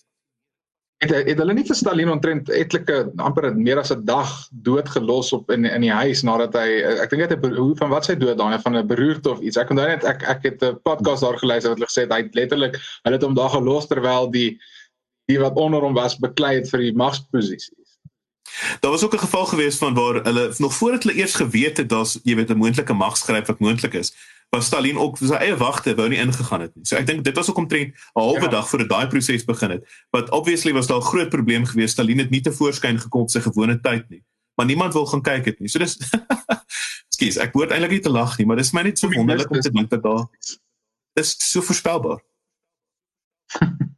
[0.98, 5.50] het het hulle nie vir Stalin ontrent etlike amper meer as 'n dag doodgelos op
[5.50, 8.38] in in die huis nadat hy ek dink hy het 'n van wat sy dood
[8.38, 9.56] daai van 'n beroerte of iets.
[9.56, 12.28] Ek onthou net ek ek het 'n podcast daar geluister wat hulle gesê het hy
[12.32, 12.74] letterlik
[13.04, 14.58] hulle het hom daar gelos terwyl die
[15.28, 17.98] die wat onder hom was beklei het vir die magsposisies.
[18.80, 21.88] Daar was ook 'n geval gewees van waar hulle nog voordat hulle eers geweet het
[21.88, 24.12] daar's jy weet 'n moontlike magsgryp wat moontlik is
[24.50, 26.86] was Stalin ook sy eie wagte wou nie ingegaan het nie.
[26.88, 28.48] So ek dink dit was ook omtrent 'n halwe ja.
[28.48, 29.84] dag voordat daai proses begin het.
[30.10, 31.92] Wat obviously was daar 'n groot probleem geweest.
[31.92, 34.24] Stalin het nie te voorskyn gekom op sy gewone tyd nie.
[34.54, 35.68] Maar niemand wil gaan kyk dit nie.
[35.68, 35.98] So dis
[37.14, 39.60] Skus, ek moet eintlik nie te lag nie, maar dis my net so wonderlik om
[39.60, 40.26] te dink dat daar
[41.14, 42.20] is so voorspelbaar.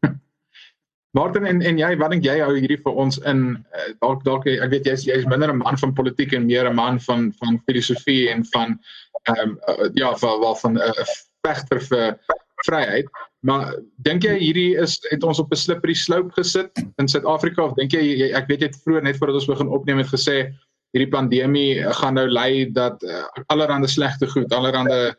[1.12, 3.40] Martin en en jy, wat dink jy hou hierdie vir ons in
[3.74, 6.74] eh, dalk dalk ek weet jy's jy's minder 'n man van politiek en meer 'n
[6.78, 8.78] man van van filosofie en van
[9.28, 11.06] ehm um, ja van wel van 'n uh,
[11.46, 12.18] vegter vir
[12.66, 13.08] vryheid.
[13.40, 13.74] Maar
[14.06, 17.92] dink jy hierdie is het ons op 'n slippery slope gesit in Suid-Afrika of dink
[17.92, 20.52] jy, jy ek weet jy het vroeër net voordat ons begin opneem het gesê
[20.92, 25.14] hierdie pandemie gaan nou lei dat uh, allerlei slegte goed, allerlei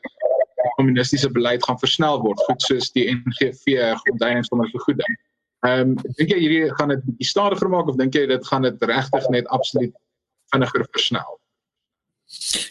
[0.77, 5.17] kommunistiese beleid gaan versnel word, goed soos die NGV grondeinings van vergoeding.
[5.61, 8.65] Ehm um, dink jy hierdie gaan dit bietjie stadiger maak of dink jy dit gaan
[8.65, 9.93] dit regtig net absoluut
[10.53, 11.37] vinniger versnel?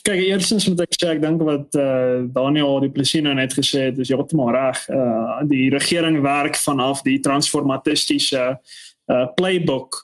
[0.03, 3.91] Kyk, eerstens moet ek sê ek dink wat eh uh, Daniel die Plesino net gesê
[3.91, 4.83] het, is heeltemal reg.
[4.89, 10.01] Eh uh, die regering werk vanaf die transformatistiese eh uh, playbook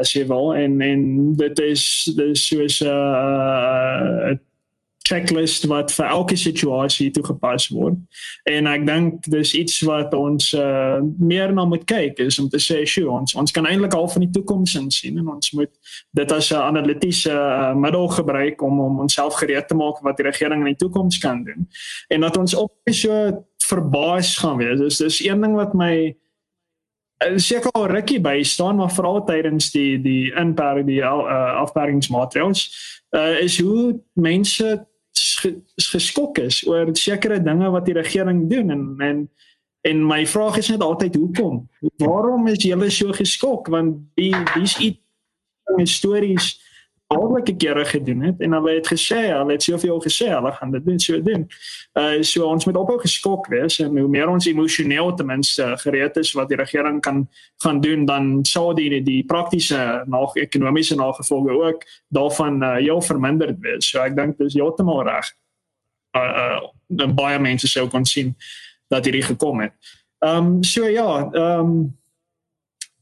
[0.00, 1.02] as jy wil en en
[1.36, 1.84] dit is
[2.16, 4.36] dis soos uh, uh,
[5.08, 7.98] checklist wat vir elke situasie toegepas word.
[8.50, 12.60] En ek dink dis iets wat ons uh, meer na moet kyk is om te
[12.62, 15.72] sê, "Sjoe, ons ons kan eintlik al van die toekoms insien en ons moet
[16.12, 20.26] dit as 'n analitiese uh, middel gebruik om om onsself gereed te maak wat die
[20.26, 21.68] regering in die toekoms kan doen."
[22.08, 24.78] En dat ons op so verbaas gaan wees.
[24.78, 26.16] Dis dis een ding wat my
[27.18, 32.62] eh, seker al rukkie by staan maar veral tydens die die inperking die uh, afperkingsmaatreëls
[33.10, 34.86] uh, is hoe mense
[35.90, 39.30] geskok is oor sekere dinge wat die regering doen en en
[39.82, 41.62] en my vraag is net altyd hoekom?
[41.96, 46.58] Waarom is julle so geskok want die dis iets stories
[47.10, 50.84] alreeds kere gedoen het en hulle het gesê hulle het soveel gesê hulle gaan dit
[50.84, 51.46] doen so doen.
[51.98, 56.16] Uh so ons moet ophou geskok wees en hoe meer ons emosioneel ten minste gereed
[56.16, 57.28] is wat die regering kan
[57.64, 63.58] gaan doen dan sou die die praktiese nog ekonomiese nagevolge ook daarvan uh heel verminderd
[63.58, 63.90] wees.
[63.90, 65.32] So ek dink dis heeltemal reg.
[66.16, 68.36] Uh uh baie mense sou kon sien
[68.88, 69.74] dat hierdie gekom het.
[70.18, 71.98] Ehm um, so ja, ehm um,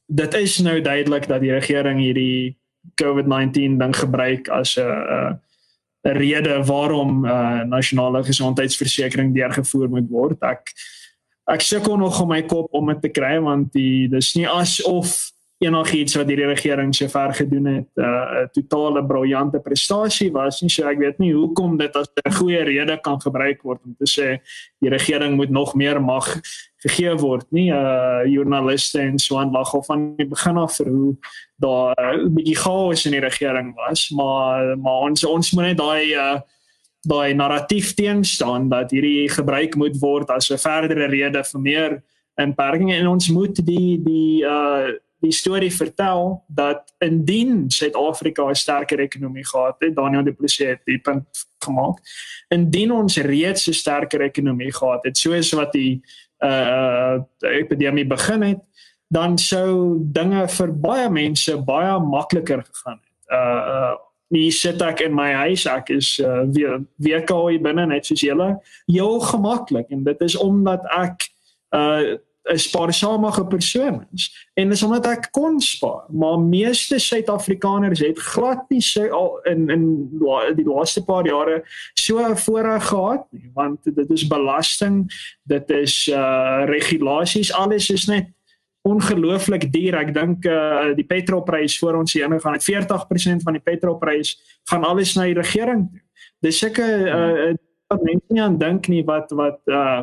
[0.07, 2.57] dit is nou duidelik dat die regering hierdie
[2.95, 5.39] COVID-19 ding gebruik as 'n
[6.07, 10.43] 'n rede waarom uh, nasionale gesondheidsversekering deurgevoer moet word.
[10.43, 10.73] Ek
[11.49, 15.33] ek sukkel nog om my kop om dit te kry want die dis nie asof
[15.59, 20.71] enigiets wat hierdie regering sover gedoen het 'n uh, totale briljante prestasie was nie.
[20.71, 24.07] So ek weet nie hoekom dit as 'n goeie rede kan gebruik word om te
[24.07, 24.39] sê
[24.81, 26.41] die regering moet nog meer mag
[26.77, 27.71] gegee word nie.
[27.73, 31.17] Uh joernaliste en so aan lag of van die begin af vir hoe
[31.57, 35.79] daar 'n uh, bietjie chaos in die regering was, maar maar ons ons moet net
[35.79, 36.41] daai uh
[37.03, 42.03] daai narratief teen staan dat hierdie gebruik moet word as 'n verdere rede vir meer
[42.37, 49.01] inperkings en ons moet die die uh die storie vertel dat indien Suid-Afrika 'n sterker
[49.01, 51.99] ekonomie gehad het, Daniel Du Plessis het die punt gemaak.
[52.49, 56.03] Indien ons reeds 'n sterker ekonomie gehad het, soos wat die
[56.39, 58.61] uh epidemie begin het,
[59.09, 63.33] dan sou dinge vir baie mense baie makliker gegaan het.
[63.33, 63.97] Uh uh
[64.29, 68.21] nie sit ek in my huis ek is uh, weer weer hier binne net soos
[68.21, 71.29] julle heel gemaklik en dit is omdat ek
[71.77, 74.49] uh 'n spaarsamige persoon is.
[74.55, 79.69] En dis omdat ek kon spaar maar meeste Suid-Afrikaners het glad nie so al in
[79.71, 79.85] in
[80.57, 81.63] die laaste paar jare
[81.95, 85.07] so voorreg gehad nie want dit is belasting
[85.43, 88.27] dit is uh regulasies alles is net
[88.89, 89.95] ongelooflik duur.
[90.01, 94.37] Ek dink uh die petrolprys voor ons hier gaan 40% van die petrolprys
[94.71, 96.05] gaan alles na die regering toe.
[96.41, 97.57] Dis seker uh
[97.89, 100.03] wat mense nie aan dink nie wat wat uh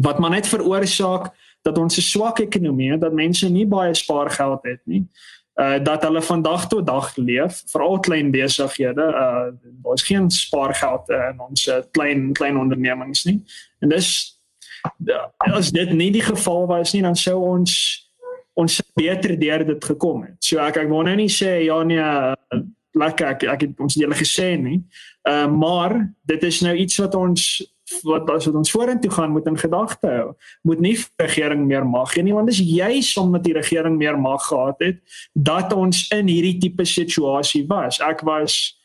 [0.00, 1.32] wat maar net veroorsaak
[1.62, 5.08] dat ons 'n swak ekonomie het, dat mense nie baie spaargeld het nie.
[5.54, 9.52] Uh dat hulle van dag tot dag leef, veral klein besighede, uh
[9.82, 13.42] daar's geen spaargeld uh, in ons uh, klein klein ondernemings nie.
[13.78, 14.40] En dis
[15.36, 17.74] as dit nie die geval was nie dan sou ons
[18.52, 20.36] ons beter deur dit gekom het.
[20.44, 22.64] So ek ek wil nou nie sê ja nee
[22.98, 24.80] lekker ek ek het ons hele gesê nie.
[25.28, 27.50] Uh maar dit is nou iets wat ons
[28.02, 30.32] wat as wat ons vorentoe gaan moet in gedagte hou.
[30.62, 34.42] Moet nie regering meer mag hê nie want dis juis omdat die regering meer mag
[34.48, 35.00] gehad het
[35.34, 38.00] dat ons in hierdie tipe situasie was.
[38.00, 38.78] Ek was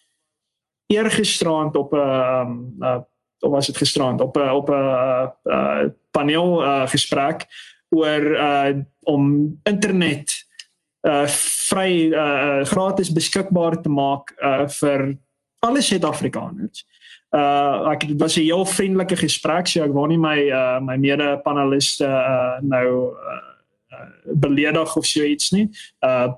[0.91, 3.01] eergisterand op 'n um, uh,
[3.45, 7.45] of was dit gisterand op 'n op 'n uh, paneel uh, gesprek
[7.89, 9.22] oor uh, om
[9.64, 10.43] internet
[11.06, 11.28] uh
[11.70, 15.18] vry uh gratis beskikbaar te maak uh vir
[15.60, 16.82] alle Suid-Afrikaners.
[16.82, 17.05] Uh
[17.36, 21.42] ek dit was 'n heel vriendelike gesprek, so ek wou nie my uh my mede
[21.44, 23.42] paneliste uh nou uh,
[23.92, 25.70] uh beledig of so iets nie.
[26.02, 26.34] Uh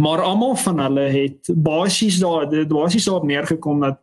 [0.00, 4.00] maar almal van hulle het basies daar dit basies daarop neergekom dat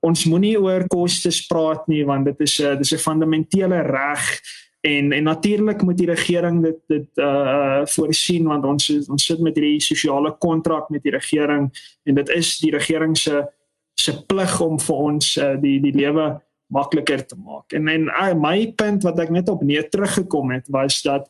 [0.00, 4.40] ons moenie oor kostes praat nie want dit is 'n dis 'n fundamentele reg
[4.80, 9.54] en en natuurlik moet die regering dit dit uh voorsien want ons ons sit met
[9.54, 11.70] hierdie sosiale kontrak met die regering
[12.04, 13.44] en dit is die regering se
[14.00, 16.32] se plig om vir ons uh, die die lewe
[16.70, 17.72] makliker te maak.
[17.76, 21.28] En en uh, my punt wat ek net op neer teruggekom het was dat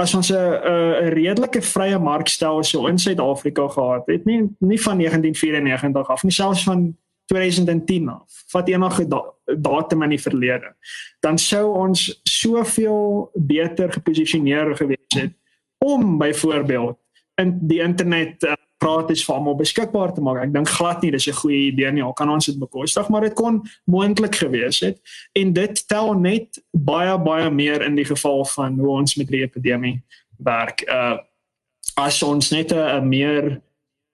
[0.00, 6.10] as ons 'n 'n redelike vrye markstelsel in Suid-Afrika gehad het, nie nie van 1994
[6.10, 6.96] af nie, selfs van
[7.26, 10.74] 2010 af, vat enige da datum in die verlede,
[11.20, 15.32] dan sou ons soveel beter geposisioneer gewees het
[15.78, 16.98] om byvoorbeeld
[17.40, 20.42] in die internet uh, gratis vir almal beskikbaar te maak.
[20.44, 22.02] Ek dink glad nie dis 'n goeie idee nie.
[22.02, 24.98] Al kan ons dit bekostig, maar dit kon moontlik gewees het
[25.34, 29.42] en dit tel net baie baie meer in die geval van hoe ons met die
[29.42, 30.02] epidemie
[30.38, 30.84] werk.
[30.88, 31.18] Uh
[31.96, 33.60] as ons net 'n meer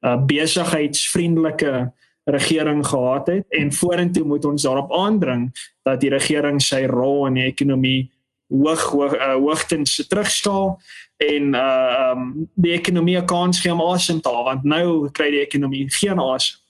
[0.03, 1.93] uh, besigheidsvriendelike
[2.25, 5.51] regering gehad het en vorentoe moet ons daarop aandring
[5.83, 8.11] dat die regering sy rol in die ekonomie
[8.49, 10.77] hoog hoog uh, hoogtens terugskaal
[11.17, 15.43] en uh um die ekonomie kan gee om asem te haal want nou kry die
[15.43, 16.61] ekonomie geen asem.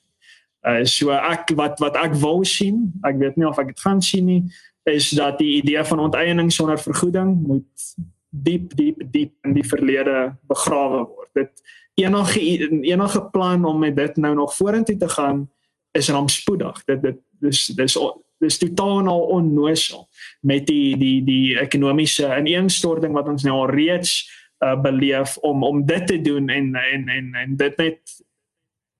[0.66, 4.02] Uh so ek wat wat ek wou sien, ek weet nie of ek dit gaan
[4.02, 4.42] sien nie,
[4.86, 7.88] is dat die idee van onteiening sonder vergoeding moet
[8.30, 11.30] diep diep diep in die verlede begrawe word.
[11.34, 11.52] Dit
[11.96, 12.40] enige
[12.82, 15.46] enige plan om met dit nou nog vorentoe te gaan
[15.92, 16.84] is rampspoedig.
[16.84, 17.98] Dit dit dis dis
[18.38, 20.08] dis totaal onnoosel
[20.40, 24.24] met die die die ekonomiese ineenstorting wat ons nou al reeds
[24.64, 28.00] uh, beleef om om dit te doen en en en en dit net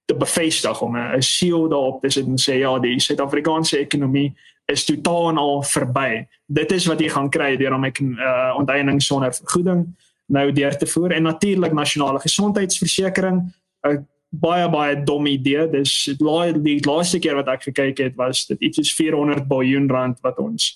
[0.06, 4.34] te bevestig om 'n siel daarop te sit en sê ja die Suid-Afrikaanse ekonomie
[4.66, 6.26] is totaal al verby.
[6.46, 9.86] Dit is wat jy gaan kry deur om 'n uh, onteiening sonder vergoeding
[10.26, 13.36] nou deur te voer en natuurlik nasionale gesondheidsversekering
[13.82, 13.98] 'n uh,
[14.40, 15.68] baie baie dom idee.
[15.70, 19.90] Dis die, die laaste keer wat ek gekyk het was dit iets soos 400 miljard
[19.90, 20.74] rand wat ons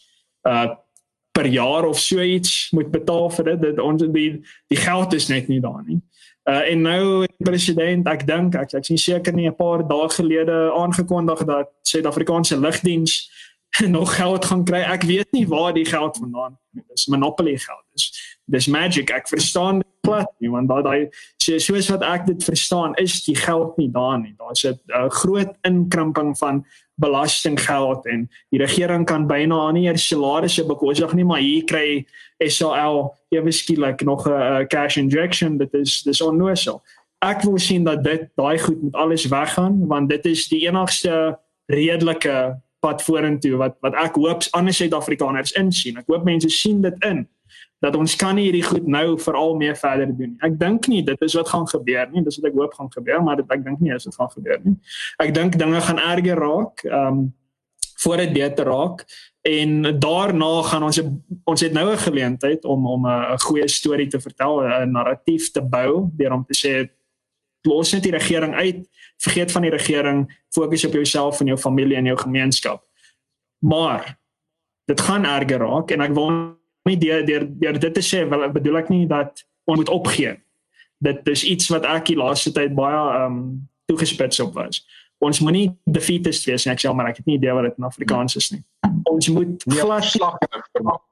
[0.49, 0.71] uh
[1.31, 3.61] per jaar of so iets moet betaal vir dit.
[3.63, 4.31] Dit ons die
[4.69, 6.01] die geld is net nie daar nie.
[6.51, 10.73] Uh en nou president, ek dink ek ek sien seker nie 'n paar dae gelede
[10.75, 13.31] aangekondig dat Suid-Afrikaanse lugdiens
[13.97, 14.83] nog geld gaan kry.
[14.83, 16.85] Ek weet nie waar die geld vandaan kom.
[16.89, 17.85] Dis monopoly geld.
[17.95, 19.11] Dis dis magic.
[19.15, 21.01] Ek verstaan dit plat nie want daai daai
[21.41, 24.35] so, soos wat ek dit verstaan is die geld nie daar nie.
[24.39, 26.65] Daar's 'n uh, groot inkrimping van
[27.01, 32.07] belastinggeld en die regering kan byna nie eers salarisse bekostig nie, maar hier kry
[32.47, 35.59] SAL ewe skielik nog 'n uh, cash injection.
[35.59, 36.83] Dit is dis onnoosel.
[37.21, 41.39] Ek wil sien dat dit daai goed met alles weggaan want dit is die enigste
[41.67, 45.99] redelike pad vorentoe wat wat ek hoop ander Suid-Afrikaners insien.
[46.01, 47.29] Ek hoop mense sien dit in
[47.81, 50.41] dat ons kan nie hierdie goed nou veral meer verder doen nie.
[50.45, 52.23] Ek dink nie dit is wat gaan gebeur nie.
[52.25, 54.61] Dis wat ek hoop gaan gebeur, maar dit ek dink nie is dit gaan gebeur
[54.65, 54.77] nie.
[55.25, 57.29] Ek dink dinge gaan erger raak, ehm um,
[58.01, 59.03] voor dit beter raak
[59.45, 61.01] en daarna gaan ons
[61.45, 65.61] ons het nou 'n geleentheid om om 'n goeie storie te vertel, 'n narratief te
[65.61, 66.89] bou deur om te sê
[67.63, 71.97] los net die regering uit, vergeet van die regering, fokus op jouself en jou familie
[71.97, 72.85] en jou gemeenskap.
[73.59, 74.19] Maar
[74.85, 76.60] dit gaan erger raak en ek wil
[76.91, 80.37] nie deur deur deur dit te sê wel bedoel ek nie dat ons moet opgee.
[81.01, 83.45] Dit is iets wat ek die laaste tyd baie ehm um,
[83.91, 84.85] toegespits op was.
[85.19, 87.89] Ons moenie defeatist wees nie, ek sê maar ek het nie idee wat dit in
[87.89, 88.63] Afrikaans is nie.
[89.11, 90.39] Ons moet glad slag
[90.77, 91.03] vermaak.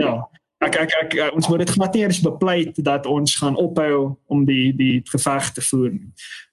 [0.00, 0.14] Ja.
[0.60, 4.44] Ek ek ek ons moet dit glad nie eers bepleit dat ons gaan ophou om
[4.48, 6.10] die die geveg te voer nie.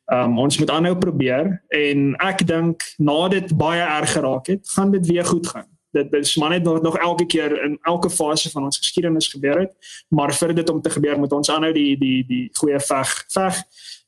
[0.07, 4.93] Um, ons moet aanhou probeer en ek dink na dit baie erg geraak het, gaan
[4.93, 8.09] dit weer goed gaan dit dit is maar net nog nog elke keer in elke
[8.09, 11.73] fase van ons geskiedenis gebeur het maar vir dit om te gebeur moet ons aanhou
[11.73, 13.63] die die die goeie veg veg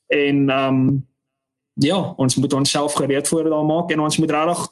[0.06, 1.08] en ehm um,
[1.80, 4.68] ja ons moet onsself gereed voor daar maak en ons moet regtig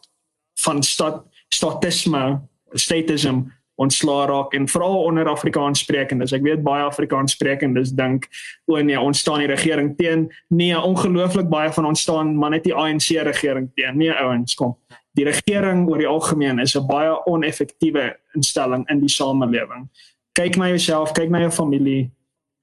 [0.60, 2.40] van stad statisme
[2.72, 3.46] statism
[3.78, 6.32] ontslaa raak en veral onder Afrikaans sprekendes.
[6.34, 8.26] Ek weet baie Afrikaans sprekendes dink
[8.66, 10.26] o nee, ons staan die regering teen.
[10.50, 13.96] Nee, ongelooflik baie van ons staan maar net die ANC regering teen.
[14.00, 14.74] Nee ouens, kom.
[15.16, 19.88] Die regering oor die algemeen is 'n baie oneffektiewe instelling in die samelewing.
[20.32, 22.10] Kyk na jouself, kyk na jou familie,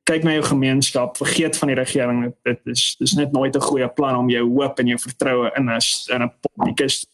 [0.04, 2.34] kyk na jou gemeenskap, vergeet van die regering.
[2.44, 5.70] Dit is dis net nooit 'n goeie plan om jou hoop en jou vertroue in
[5.70, 5.80] 'n
[6.14, 7.06] in 'n politikus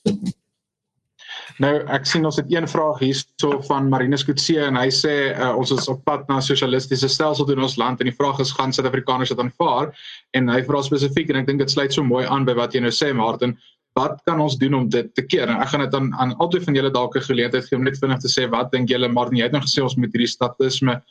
[1.62, 5.52] Nou ek sien ons het een vraag hierso van Marinus Kutse en hy sê uh,
[5.58, 8.74] ons is op pad na sosialistiese stelsel in ons land en die vraag is gaan
[8.74, 9.92] Suid-Afrikaners dit aanvaar
[10.38, 12.84] en hy vra spesifiek en ek dink dit sluit so mooi aan by wat jy
[12.86, 13.58] nou sê Martin
[14.02, 15.50] wat kan ons doen om dit te keer?
[15.50, 18.00] En ek gaan dit aan aan albei van julle dalk 'n geleentheid gee om net
[18.02, 19.08] vinnig te sê wat dink julle?
[19.08, 21.02] Martin jy het nou gesê ons moet hierdie statisme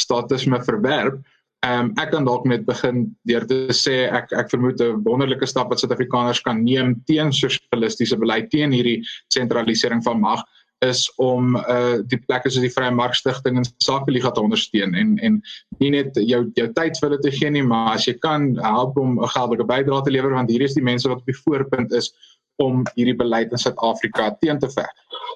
[0.00, 1.20] statisme verwerp.
[1.62, 5.46] Ehm um, ek kan dalk net begin deur te sê ek ek vermoed 'n wonderlike
[5.46, 10.42] stap wat Suid-Afrikaners kan neem teen sosialistiese beleid teen hierdie sentralisering van mag
[10.82, 15.16] is om uh die plekke soos die Vrye Mark Stichting en Sakeliga te ondersteun en
[15.22, 15.40] en
[15.80, 18.98] nie net jou jou tyd vir hulle te gee nie maar as jy kan help
[18.98, 21.92] om 'n geldelike bydrae te lewer want hier is die mense wat op die voorpunt
[21.92, 22.12] is
[22.62, 24.90] om hierdie beleid in Suid-Afrika teen te veg.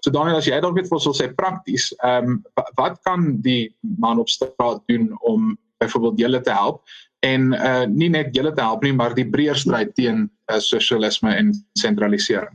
[0.04, 2.42] So Daniel as jy dalk net vir ons wil sê prakties, ehm um,
[2.76, 6.82] wat kan die man op straat doen om byvoorbeeld julle te help
[7.26, 11.32] en uh nie net julle te help nie maar die breër stryd teen uh, sosialisme
[11.34, 12.54] en sentralisering.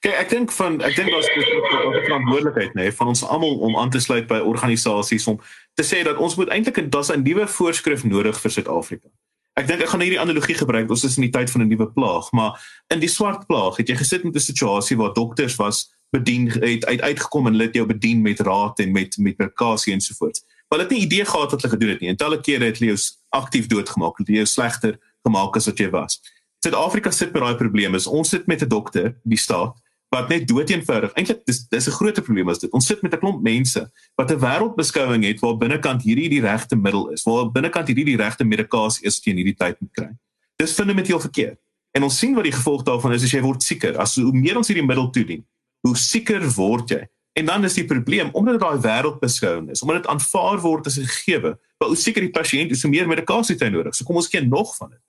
[0.00, 3.90] Kyk, ek dink van ek dink daar's 'n verantwoordelikheid nê van ons almal om aan
[3.90, 5.40] te sluit by organisasies om
[5.74, 9.08] te sê dat ons moet eintlik 'n daar's 'n nuwe voorskrif nodig vir Suid-Afrika.
[9.56, 10.90] Ek dink ek gaan hierdie analogie gebruik.
[10.90, 12.60] Ons is in die tyd van 'n nuwe plaag, maar
[12.92, 16.84] in die swart plaag het jy gesit met 'n situasie waar dokters was bedien het
[16.86, 20.14] uit uitgekom en hulle het jou bedien met raad en met met medikasie en so
[20.14, 20.42] voort.
[20.68, 22.08] Maar hulle het nie idee gehad wat hulle gedoen het nie.
[22.08, 25.90] En talle kere het hulle jou aktief doodgemaak, het jou slegter gemaak as wat jy
[25.90, 26.20] was.
[26.64, 27.94] Suid-Afrika sit met daai probleem.
[27.94, 29.80] Is ons sit met 'n dokter, die staat,
[30.16, 31.12] wat net doeteenvoudig.
[31.18, 32.70] Eintlik dis dis 'n groot probleem as dit.
[32.72, 36.76] Ons sit met 'n klomp mense wat 'n wêreldbeskouing het waar binnekant hierdie die regte
[36.76, 40.10] middel is, waar binnekant hierdie die regte medikasie is teen hierdie tyd moet kry.
[40.56, 41.58] Dis fundamenteel verkeerd.
[41.92, 43.96] En ons sien wat die gevolg daarvan is as jy word sieker.
[43.98, 45.44] As hoe meer ons hierdie middel toedien,
[45.80, 47.06] hoe sieker word jy.
[47.36, 51.04] En dan is die probleem omdat daai wêreldbeskouing is, omdat dit aanvaar word as 'n
[51.04, 53.94] gegewe, maar hoe seker die pasiënt is, hoe meer medikasie hy nodig.
[53.94, 55.00] So kom ons kyk nog van dit.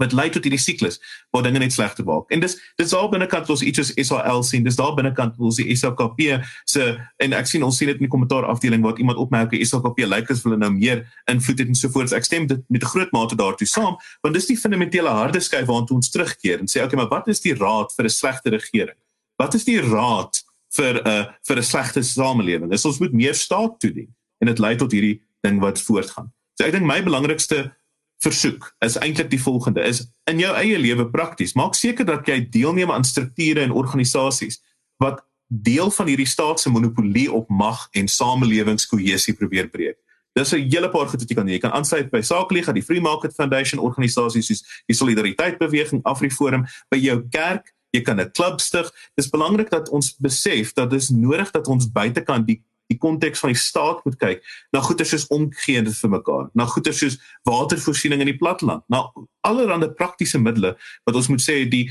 [0.00, 0.98] Wat lei tot hierdie siklus
[1.30, 2.26] waar dinge net slegter word.
[2.34, 5.76] En dis dis al binnekant ons iets soos SAL sien, dis daar binnekant ons die
[5.76, 6.20] SAKP
[6.64, 6.86] se
[7.20, 10.04] en ek sien ons sien dit in die kommentaar afdeling waar iemand opmerk die SAKP
[10.08, 12.12] lyk as hulle nou meer invloed het en so voort.
[12.16, 15.66] Ek stem dit met 'n groot mate daartoe saam, want dis die fundamentele harde skyf
[15.66, 18.98] waartoe ons terugkeer en sê okay, maar wat is die raad vir 'n slegte regering?
[19.36, 20.42] Wat is die raad
[20.76, 22.70] vir 'n uh, vir 'n slegte samelewing.
[22.70, 24.08] Dis ons moet meer staat toedien
[24.40, 26.30] en dit lei tot hierdie ding wat voortgaan.
[26.54, 27.72] So ek dink my belangrikste
[28.20, 32.40] versoek is eintlik die volgende: is in jou eie lewe prakties, maak seker dat jy
[32.52, 34.60] deelneem aan strukture en organisasies
[35.00, 39.98] wat deel van hierdie staat se monopolie op mag en samelewingskohesie probeer breek.
[40.32, 41.54] Dis 'n hele paar goed wat jy kan doen.
[41.54, 46.66] Jy kan aansluit by Sakeliga, die Free Market Foundation organisasies soos die Solidariteit Beweging, AfriForum,
[46.88, 48.90] by jou kerk, jy kan 'n klub stig.
[49.16, 53.52] Dis belangrik dat ons besef dat dis nodig dat ons buitekant die die konteks van
[53.52, 57.18] die staat moet kyk na goeder soos omgee vir mekaar, na goeder soos
[57.48, 59.06] watervoorsiening in die platteland, na
[59.46, 60.74] allerlei praktiese middele
[61.06, 61.86] wat ons moet sê die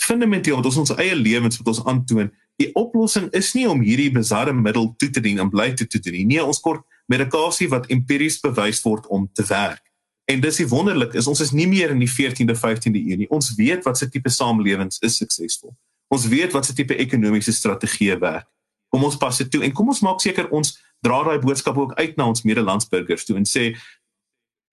[0.00, 2.30] fundamenteel wat ons ons eie lewens wat ons aantoon.
[2.60, 6.00] Die oplossing is nie om hierdie bizarre middel toe te dien en bly toe te
[6.02, 6.26] doen nie.
[6.34, 9.82] Nee, ons kort medikasie wat empiries bewys word om te werk.
[10.30, 13.30] En dis die wonderlik is ons is nie meer in die 14de 15de eeu nie.
[13.34, 15.74] Ons weet wat se tipe samelewings is suksesvol.
[16.10, 18.46] Ons weet wat se tipe ekonomiese strategieë werk.
[18.90, 20.72] Kom ons pas dit toe en kom ons maak seker ons
[21.04, 23.70] dra daai boodskap ook uit na ons medelandsburgers toe en sê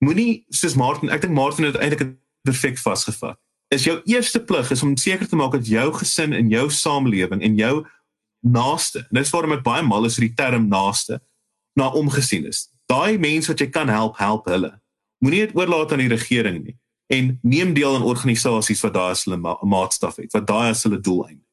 [0.03, 3.37] moenie soos Martin, ek dink Martin het eintlik perfek vasgevat.
[3.73, 7.41] Is jou eerste plig is om seker te maak dat jou gesin en jou samelewing
[7.43, 7.75] en jou
[8.45, 11.19] naaste, en dis waarom ek baie mal is vir die term naaste,
[11.77, 12.67] na omgesien is.
[12.87, 14.71] Daai mense wat jy kan help, help hulle
[15.23, 16.75] moenie dit oorlaat aan die regering nie
[17.13, 20.83] en neem deel aan organisasies wat daai as hulle ma maatstaf het, wat daai as
[20.83, 21.46] hulle doeleinde.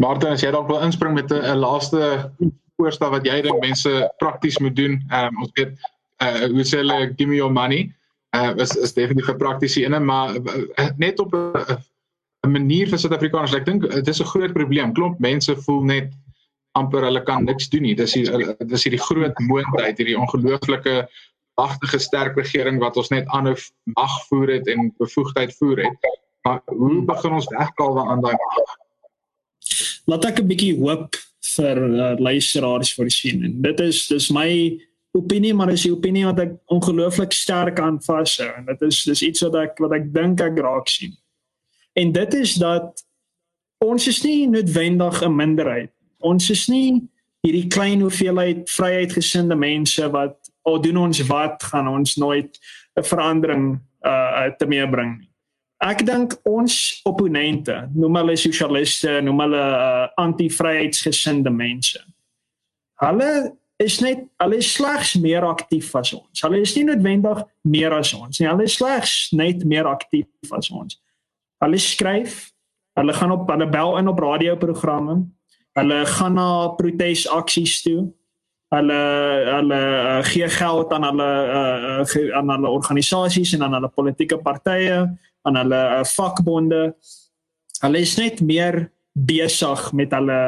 [0.00, 2.32] Martin, as jy dalk wil inspring met 'n laaste
[2.80, 5.76] voorstel wat jy dink mense prakties moet doen, um, ons weet
[6.24, 7.92] uh hoe sê hulle give me your money.
[8.36, 11.76] Uh is is definitief 'n praktiese ene, maar uh, net op 'n
[12.46, 13.54] 'n manier vir Suid-Afrikaners.
[13.54, 14.94] Ek dink dit is 'n groot probleem.
[14.94, 16.12] Klomp mense voel net
[16.72, 17.94] amper hulle kan niks doen nie.
[17.94, 21.08] Dis hier dis hierdie groot moondheid, hierdie ongelooflike
[21.60, 26.12] magtige sterk regering wat ons net aanhou mag voer het en bevoegdheid voer het.
[26.48, 28.78] Maar hoe begin ons wegkalwe aan daai mag?
[30.06, 31.16] Laat ek 'n bietjie hoop
[31.56, 33.44] vir uh, luisteraars voorsien.
[33.44, 34.80] En dit is dis my
[35.12, 39.22] opinie, maar dis 'n opinie wat ek ongelooflik sterk aan vashou en dit is dis
[39.22, 41.16] iets wat ek wat ek dink ek raak sien.
[41.94, 43.04] En dit is dat
[43.78, 45.90] ons is nie noodwendig 'n minderheid.
[46.18, 47.02] Ons is nie
[47.42, 52.58] hierdie klein hoeveelheid vryheidgesinde mense wat al doen ons wat gaan ons nooit
[52.96, 55.29] 'n verandering uh te meebring nie.
[55.80, 56.74] Ek dink ons
[57.08, 62.02] opponente, noem hulle sosialiste, noem hulle uh, anti-vryheidsgesinde mense.
[63.00, 63.30] Hulle
[63.80, 66.42] is net hulle is slegs meer aktief as ons.
[66.44, 68.48] Hulle is nie noodwendig meer as ons nie.
[68.50, 70.98] Hulle is slegs net meer aktief as ons.
[71.64, 72.50] Hulle skryf,
[73.00, 75.22] hulle gaan op hulle bel in op radioprogramme.
[75.80, 78.10] Hulle gaan na protesaksies toe.
[78.70, 79.00] Hulle
[79.48, 85.06] hulle uh, gee geld aan hulle uh, aan hulle organisasies en aan hulle politieke partye,
[85.42, 86.96] aan hulle uh, vakbonde.
[87.80, 90.40] Hulle is net meer besig met hulle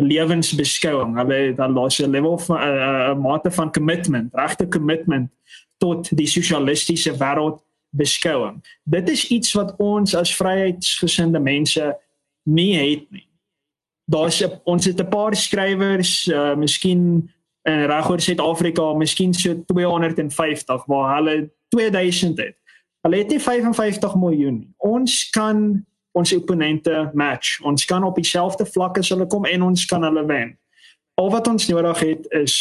[0.00, 1.16] lewensbeskouing.
[1.16, 5.30] Hulle dan daar's 'n level van 'n uh, uh, mate van commitment, regte commitment
[5.78, 8.64] tot die sosialistiese wêreld beskouing.
[8.84, 11.98] Dit is iets wat ons as vryheidsgesinde mense
[12.42, 13.28] nie het nie.
[14.04, 17.30] Daar's ons het 'n paar skrywers, uh, miskien
[17.62, 22.56] in regoor Suid-Afrika, miskien so 250 waar hulle 2000 het.
[23.02, 24.60] Hulle het nie 55 miljoen.
[24.78, 27.60] Ons kan ons opponente match.
[27.64, 30.52] Ons kan op dieselfde vlak as hulle kom en ons kan hulle wen.
[31.14, 32.56] Al wat ons nodig het is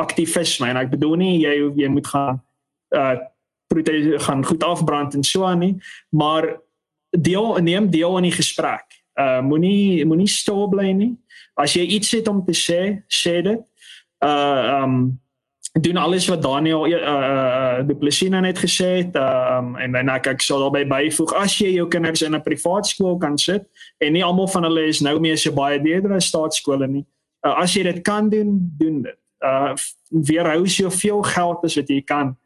[0.00, 2.42] aktivisme en ek bedoel nie jy jy moet gaan
[2.96, 3.14] uh
[3.74, 5.74] proteïe gaan goed afbrand en so aan nie,
[6.12, 6.44] maar
[7.10, 9.00] deel neem deel aan die gesprek.
[9.18, 11.14] Uh moenie moenie stil bly nie.
[11.58, 13.62] As jy iets het om te sê, sê dit.
[14.24, 14.96] Uh um
[15.80, 20.62] doen alles wat Daniel uh Plesina net gesê het um en dan ek ek sal
[20.62, 23.66] daarby byvoeg as jy jou kinders in 'n privaat skool kan sit
[23.98, 27.06] en nie almal van hulle is nou meer so baie dierder as staatskole nie
[27.44, 29.18] uh, as jy dit kan doen doen dit.
[29.44, 29.74] Uh
[30.08, 32.36] weerhou soveel geld as wat jy kan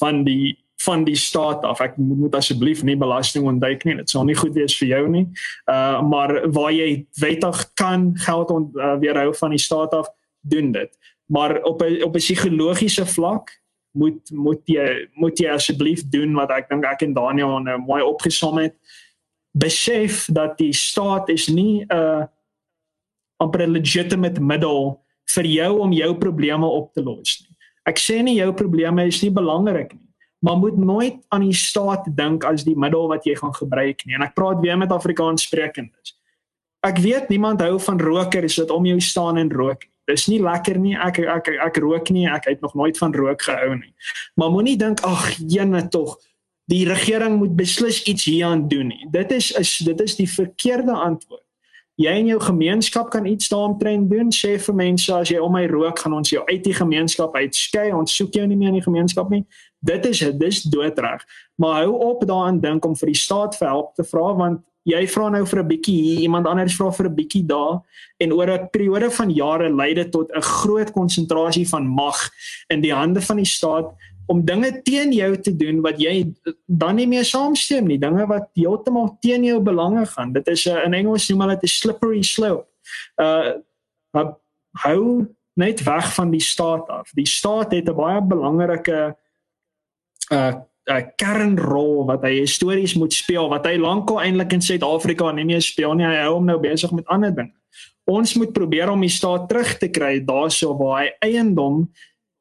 [0.00, 1.80] van die van die staat af.
[1.80, 5.26] Ek moet asseblief nie belasting ontduik nie dit sal nie goed wees vir jou nie.
[5.70, 10.10] Uh maar waar jy wettig kan geld ont, uh, weerhou van die staat af
[10.42, 10.90] doen dit
[11.26, 13.62] maar op 'n op 'n psigologiese vlak
[13.92, 18.02] moet moet jy moet jy asseblief doen wat ek dink ek en Daniel nou mooi
[18.02, 18.76] opgesom het
[19.52, 22.28] besef dat die staat is nie 'n
[23.36, 25.02] amper 'n legitimate middel
[25.34, 27.56] vir jou om jou probleme op te los nie.
[27.84, 30.08] Ek sê nie jou probleme is nie belangrik nie,
[30.40, 34.14] maar moet nooit aan die staat dink as die middel wat jy gaan gebruik nie.
[34.14, 36.16] En ek praat weer met Afrikaans sprekendes.
[36.82, 40.78] Ek weet niemand hou van rokers wat om jou staan en rook dis nie lekker
[40.78, 40.96] nie.
[40.96, 42.26] Ek ek ek, ek rook nie.
[42.30, 43.94] Ek het nog nooit van rook gehou nie.
[44.36, 46.18] Maar moenie dink ag jene tog
[46.70, 49.06] die regering moet beslis iets hieraan doen nie.
[49.10, 51.42] Dit is is dit is die verkeerde antwoord.
[52.00, 54.30] Jy en jou gemeenskap kan iets daaromtrent doen.
[54.32, 57.90] Sê vir mense as jy om my rook, gaan ons jou uit die gemeenskap uitskei.
[57.92, 59.44] Ons soek jou nie meer in die gemeenskap nie.
[59.84, 61.24] Dit is dit is doodreg.
[61.60, 65.06] Maar hou op daaraan dink om vir die staat vir help te vra want jy
[65.08, 67.82] vra nou vir 'n bietjie hier, iemand anders vra vir 'n bietjie daar
[68.18, 72.30] en oor 'n periode van jare lei dit tot 'n groot konsentrasie van mag
[72.68, 73.94] in die hande van die staat
[74.26, 76.32] om dinge teen jou te doen wat jy
[76.66, 80.32] dan nie meer saamstem nie, dinge wat heeltemal teen jou belange gaan.
[80.32, 82.66] Dit is 'n in Engels noem hulle dit 'n slippery slope.
[83.16, 83.52] Uh
[84.72, 87.10] hou net weg van die staat af.
[87.12, 89.16] Die staat het 'n baie belangrike
[90.32, 90.54] uh
[90.90, 95.62] 'n kernrol wat hy histories moet speel wat hy lankal eintlik in Suid-Afrika nie meer
[95.62, 96.06] speel nie.
[96.06, 97.54] Hy hou hom nou besig met ander dinge.
[98.10, 101.84] Ons moet probeer om die staat terug te kry daarso waar hy eiendom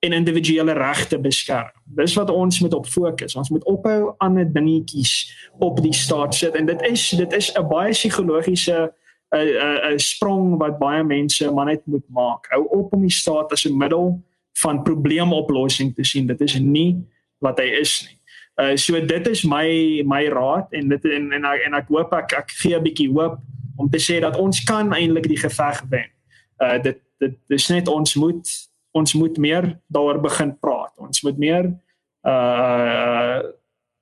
[0.02, 1.70] en individuele regte beskerm.
[1.86, 3.36] Dis wat ons moet op fokus.
[3.38, 5.14] Ons moet ophou ander dingetjies
[5.62, 8.90] op die staat sit en dit is dit is 'n baie psigologiese
[9.32, 12.48] 'n 'n 'n sprong wat baie mense maar net moet maak.
[12.50, 14.24] Hou op om die staat as 'n middel
[14.54, 16.28] van probleemoplossing te sien.
[16.28, 16.98] Dit is nie
[17.40, 18.21] wat hy is nie.
[18.60, 22.14] Uh so dit is my my raad en dit en en ek, en ek hoop
[22.14, 23.40] ek ek gee 'n bietjie hoop
[23.78, 26.10] om te sê dat ons kan eintlik die geveg wen.
[26.60, 30.94] Uh dit dit dis net ons moet ons moet meer daaroor begin praat.
[30.98, 31.72] Ons moet meer
[32.28, 33.42] uh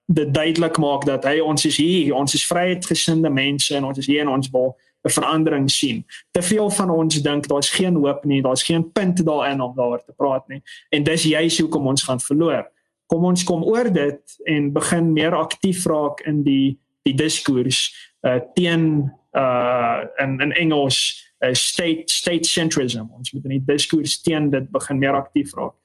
[0.10, 4.08] dit duidelik maak dat hy ons is hier, ons is vryheidsgesinde mense en ons is
[4.10, 4.74] hier en ons wil
[5.06, 6.06] 'n verandering sien.
[6.32, 10.04] Te veel van ons dink daar's geen hoop nie, daar's geen punt daarin om daaroor
[10.06, 10.62] te praat nie.
[10.90, 12.66] En dis juist hoekom ons gaan verloor
[13.10, 17.90] kom ons kom oor dit en begin meer aktief raak in die die diskurs
[18.28, 21.00] uh teen uh in in Engels
[21.44, 25.76] uh, state state centrism ons moet in die diskurs teen dit begin meer aktief raak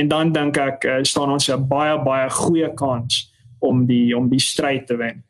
[0.00, 3.30] en dan dink ek uh, staan ons 'n baie baie goeie kans
[3.60, 5.24] om die om die stryd te wen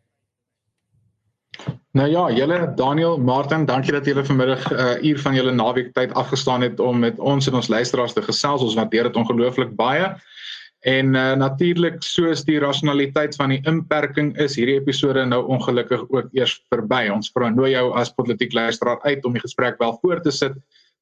[1.94, 5.92] Nou ja, julle Daniel, Martin, dankie dat julle vanmiddag 'n uh, uur van julle naweek
[5.94, 8.62] tyd afgestaan het om met ons en ons luisteraars te gesels.
[8.62, 10.16] Ons waardeer dit ongelooflik baie.
[10.85, 16.28] En uh, natuurlik soos die rasionaliteit van die inperking is hierdie episode nou ongelukkig ook
[16.37, 17.07] eers verby.
[17.09, 20.59] Ons vra nou jou as politiek luisteraar uit om die gesprek wel voort te sit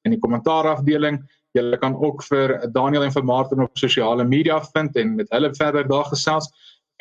[0.07, 1.19] in die kommentaarafdeling.
[1.59, 5.51] Jy kan ook vir Daniel en vir Martin op sosiale media vind en met hulle
[5.59, 6.47] verder daar gesels.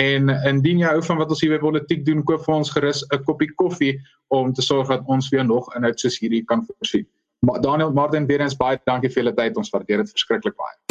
[0.01, 3.05] En indien jy hou van wat ons hier by politiek doen, koop vir ons gerus
[3.13, 3.99] 'n koppie koffie
[4.33, 7.05] om te sorg dat ons weer nog inhoud soos hierdie kan voorsien.
[7.45, 9.57] Maar Daniel Martin weer eens baie dankie vir julle tyd.
[9.57, 10.90] Ons waardeer dit verskriklik baie.